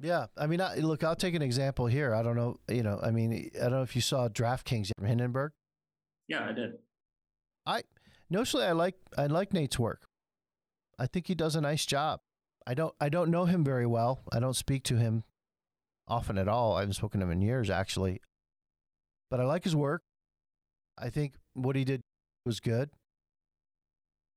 [0.00, 0.26] Yeah.
[0.36, 2.14] I mean, I, look, I'll take an example here.
[2.14, 5.06] I don't know, you know, I mean, I don't know if you saw DraftKings from
[5.06, 5.52] Hindenburg.
[6.26, 6.78] Yeah, I did.
[7.66, 7.82] I
[8.32, 10.02] notionally, I like I like Nate's work.
[10.98, 12.20] I think he does a nice job.
[12.66, 14.20] I don't I don't know him very well.
[14.30, 15.24] I don't speak to him
[16.06, 16.76] often at all.
[16.76, 18.20] I haven't spoken to him in years actually.
[19.30, 20.02] But I like his work.
[20.98, 22.02] I think what he did
[22.44, 22.90] was good.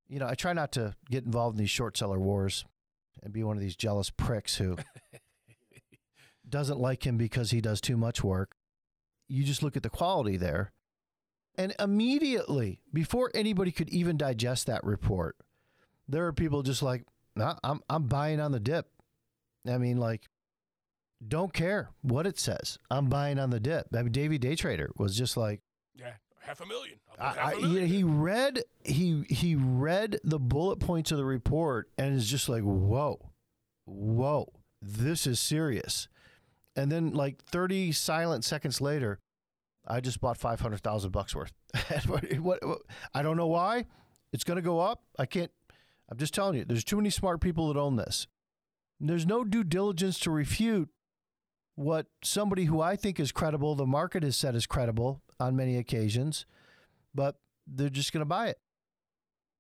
[0.08, 2.66] You know, I try not to get involved in these short seller wars
[3.24, 4.78] and be one of these jealous pricks who
[6.50, 8.56] doesn't like him because he does too much work.
[9.28, 10.72] You just look at the quality there.
[11.58, 15.36] And immediately, before anybody could even digest that report,
[16.08, 17.04] there are people just like,
[17.36, 18.88] nah, I'm, I'm buying on the dip.
[19.68, 20.28] I mean, like,
[21.26, 22.80] don't care what it says.
[22.90, 23.88] I'm buying on the dip.
[23.94, 25.62] I mean, Davey Day Trader was just like,
[25.96, 26.98] Yeah, half a million.
[27.20, 31.12] I'll I, half I, a he, million he read he he read the bullet points
[31.12, 33.32] of the report and is just like, whoa,
[33.86, 36.08] whoa, this is serious.
[36.76, 39.20] And then like 30 silent seconds later,
[39.86, 41.52] I just bought 500,000 bucks worth.
[42.08, 42.82] what, what, what-
[43.14, 43.86] I don't know why.
[44.32, 45.04] It's going to go up.
[45.20, 45.52] I can't.
[46.10, 48.28] I'm just telling you, there's too many smart people that own this.
[49.00, 50.90] There's no due diligence to refute
[51.76, 55.78] what somebody who I think is credible, the market has said is credible on many
[55.78, 56.46] occasions,
[57.16, 58.60] but they're just going to buy it.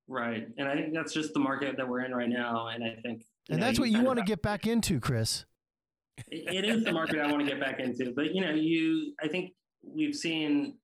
[0.07, 2.95] Right, and I think that's just the market that we're in right now, and I
[3.01, 5.45] think And know, that's what you want to get back into, Chris.
[6.27, 8.11] it it is the market I want to get back into.
[8.13, 9.53] But you know, you I think
[9.83, 10.77] we've seen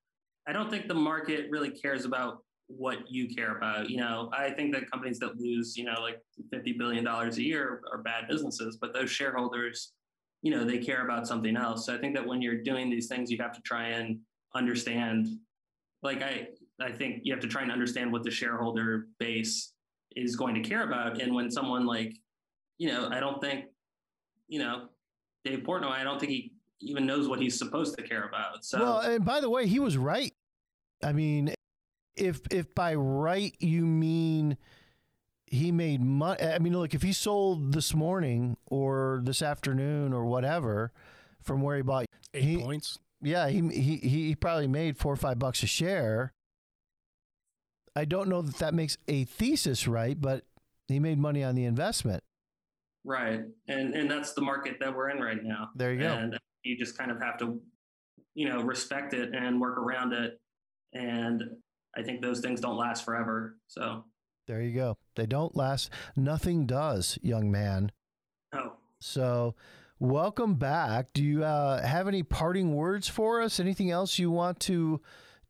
[0.48, 3.90] I don't think the market really cares about what you care about.
[3.90, 6.22] You know, I think that companies that lose, you know, like
[6.52, 9.94] fifty billion dollars a year are bad businesses, but those shareholders,
[10.48, 11.86] you know, they care about something else.
[11.86, 14.18] So I think that when you're doing these things, you have to try and
[14.56, 15.28] understand
[16.04, 16.48] like I
[16.80, 19.74] I think you have to try and understand what the shareholder base
[20.16, 21.22] is going to care about.
[21.22, 22.16] And when someone like,
[22.78, 23.66] you know, I don't think,
[24.48, 24.88] you know,
[25.44, 28.64] Dave Portnoy, I don't think he even knows what he's supposed to care about.
[28.64, 30.32] So Well, and by the way, he was right.
[31.04, 31.54] I mean,
[32.16, 34.56] if if by right you mean
[35.48, 40.26] he made money, I mean, look, if he sold this morning or this afternoon or
[40.26, 40.92] whatever
[41.42, 43.00] from where he bought, Eight he- points.
[43.22, 46.34] yeah, he he he probably made four or five bucks a share.
[47.96, 50.44] I don't know that that makes a thesis right, but
[50.88, 52.24] he made money on the investment.
[53.06, 55.70] right, and and that's the market that we're in right now.
[55.76, 56.08] There you go.
[56.14, 57.60] And you just kind of have to,
[58.36, 60.40] you know, respect it and work around it.
[60.94, 61.44] And
[61.96, 63.58] I think those things don't last forever.
[63.68, 64.04] So
[64.48, 64.98] There you go.
[65.16, 65.90] They don't last.
[66.16, 67.92] Nothing does, young man.
[68.54, 69.56] oh, So,
[70.00, 71.08] welcome back.
[71.14, 73.60] Do you uh, have any parting words for us?
[73.60, 75.02] Anything else you want to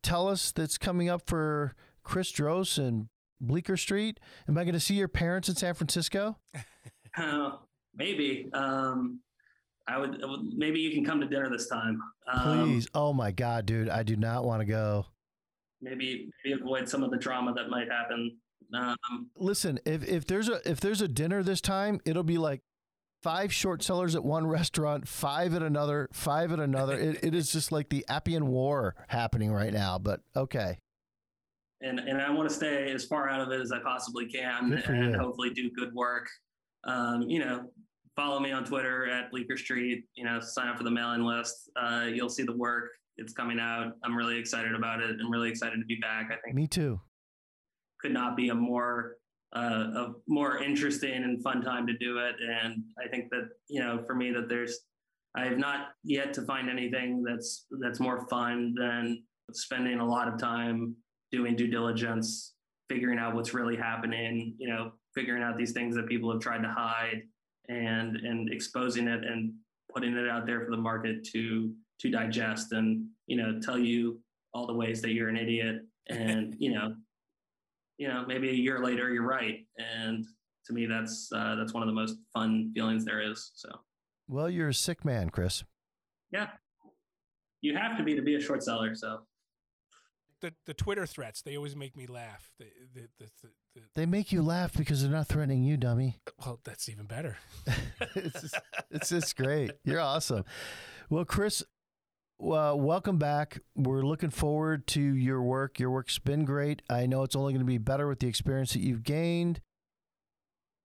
[0.02, 3.08] tell us that's coming up for Chris Drose and
[3.40, 4.18] Bleecker Street?
[4.48, 6.36] Am I going to see your parents in San Francisco?
[7.16, 7.52] uh,
[7.94, 8.48] maybe.
[8.52, 9.20] Um,
[9.86, 10.40] I would, I would.
[10.56, 12.00] Maybe you can come to dinner this time.
[12.30, 12.88] Um, Please.
[12.94, 13.88] oh my God, dude.
[13.88, 15.06] I do not want to go.
[15.80, 18.36] maybe maybe avoid some of the drama that might happen.
[18.74, 22.60] Um, Listen, if, if there's a if there's a dinner this time, it'll be like
[23.22, 26.98] five short sellers at one restaurant, five at another, five at another.
[26.98, 29.98] it, it is just like the Appian War happening right now.
[29.98, 30.78] But okay.
[31.80, 34.72] and and I want to stay as far out of it as I possibly can,
[34.86, 35.18] and you.
[35.18, 36.28] hopefully do good work.
[36.84, 37.70] Um, you know,
[38.16, 40.04] follow me on Twitter at Bleecker Street.
[40.14, 41.70] You know, sign up for the mailing list.
[41.76, 42.90] Uh, you'll see the work.
[43.16, 43.94] It's coming out.
[44.04, 45.16] I'm really excited about it.
[45.20, 46.26] I'm really excited to be back.
[46.26, 47.00] I think Me too.
[48.00, 49.16] Could not be a more
[49.54, 52.34] a, a more interesting and fun time to do it.
[52.40, 54.80] And I think that you know, for me, that there's
[55.36, 59.22] I have not yet to find anything that's that's more fun than
[59.52, 60.94] spending a lot of time
[61.30, 62.54] doing due diligence,
[62.88, 64.54] figuring out what's really happening.
[64.58, 67.22] You know, figuring out these things that people have tried to hide
[67.68, 69.52] and and exposing it and
[69.92, 74.20] putting it out there for the market to to digest and you know tell you
[74.54, 76.94] all the ways that you're an idiot and you know
[77.98, 80.24] you know maybe a year later you're right and
[80.64, 83.68] to me that's uh, that's one of the most fun feelings there is so
[84.28, 85.64] Well, you're a sick man, Chris.
[86.30, 86.48] yeah
[87.60, 89.20] you have to be to be a short seller so
[90.40, 92.52] The the Twitter threats they always make me laugh.
[92.58, 96.20] The the the, the, the They make you laugh because they're not threatening you, dummy.
[96.38, 97.36] well, that's even better.
[98.14, 98.60] it's, just,
[98.92, 99.72] it's just great.
[99.84, 100.44] You're awesome.
[101.10, 101.64] Well, Chris,
[102.38, 103.58] well, welcome back.
[103.74, 105.80] We're looking forward to your work.
[105.80, 106.82] Your work's been great.
[106.88, 109.60] I know it's only going to be better with the experience that you've gained.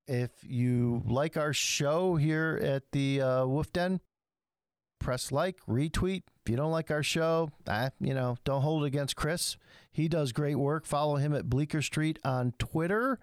[0.08, 4.02] If you like our show here at the uh, Wolf Den,
[5.00, 6.24] press like, retweet.
[6.44, 9.56] If you don't like our show, ah, you know, don't hold it against Chris.
[9.92, 10.86] He does great work.
[10.86, 13.20] Follow him at Bleecker Street on Twitter.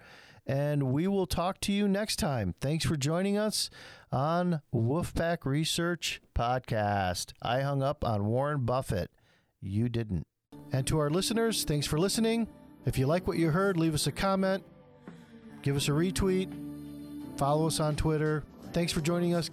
[0.51, 2.57] And we will talk to you next time.
[2.61, 3.70] Thanks for joining us
[4.11, 7.34] on Wolfpack Research Podcast.
[7.40, 9.12] I hung up on Warren Buffett.
[9.61, 10.26] You didn't.
[10.72, 12.48] And to our listeners, thanks for listening.
[12.84, 14.64] If you like what you heard, leave us a comment,
[15.62, 16.53] give us a retweet,
[17.38, 18.42] follow us on Twitter.
[18.72, 19.51] Thanks for joining us.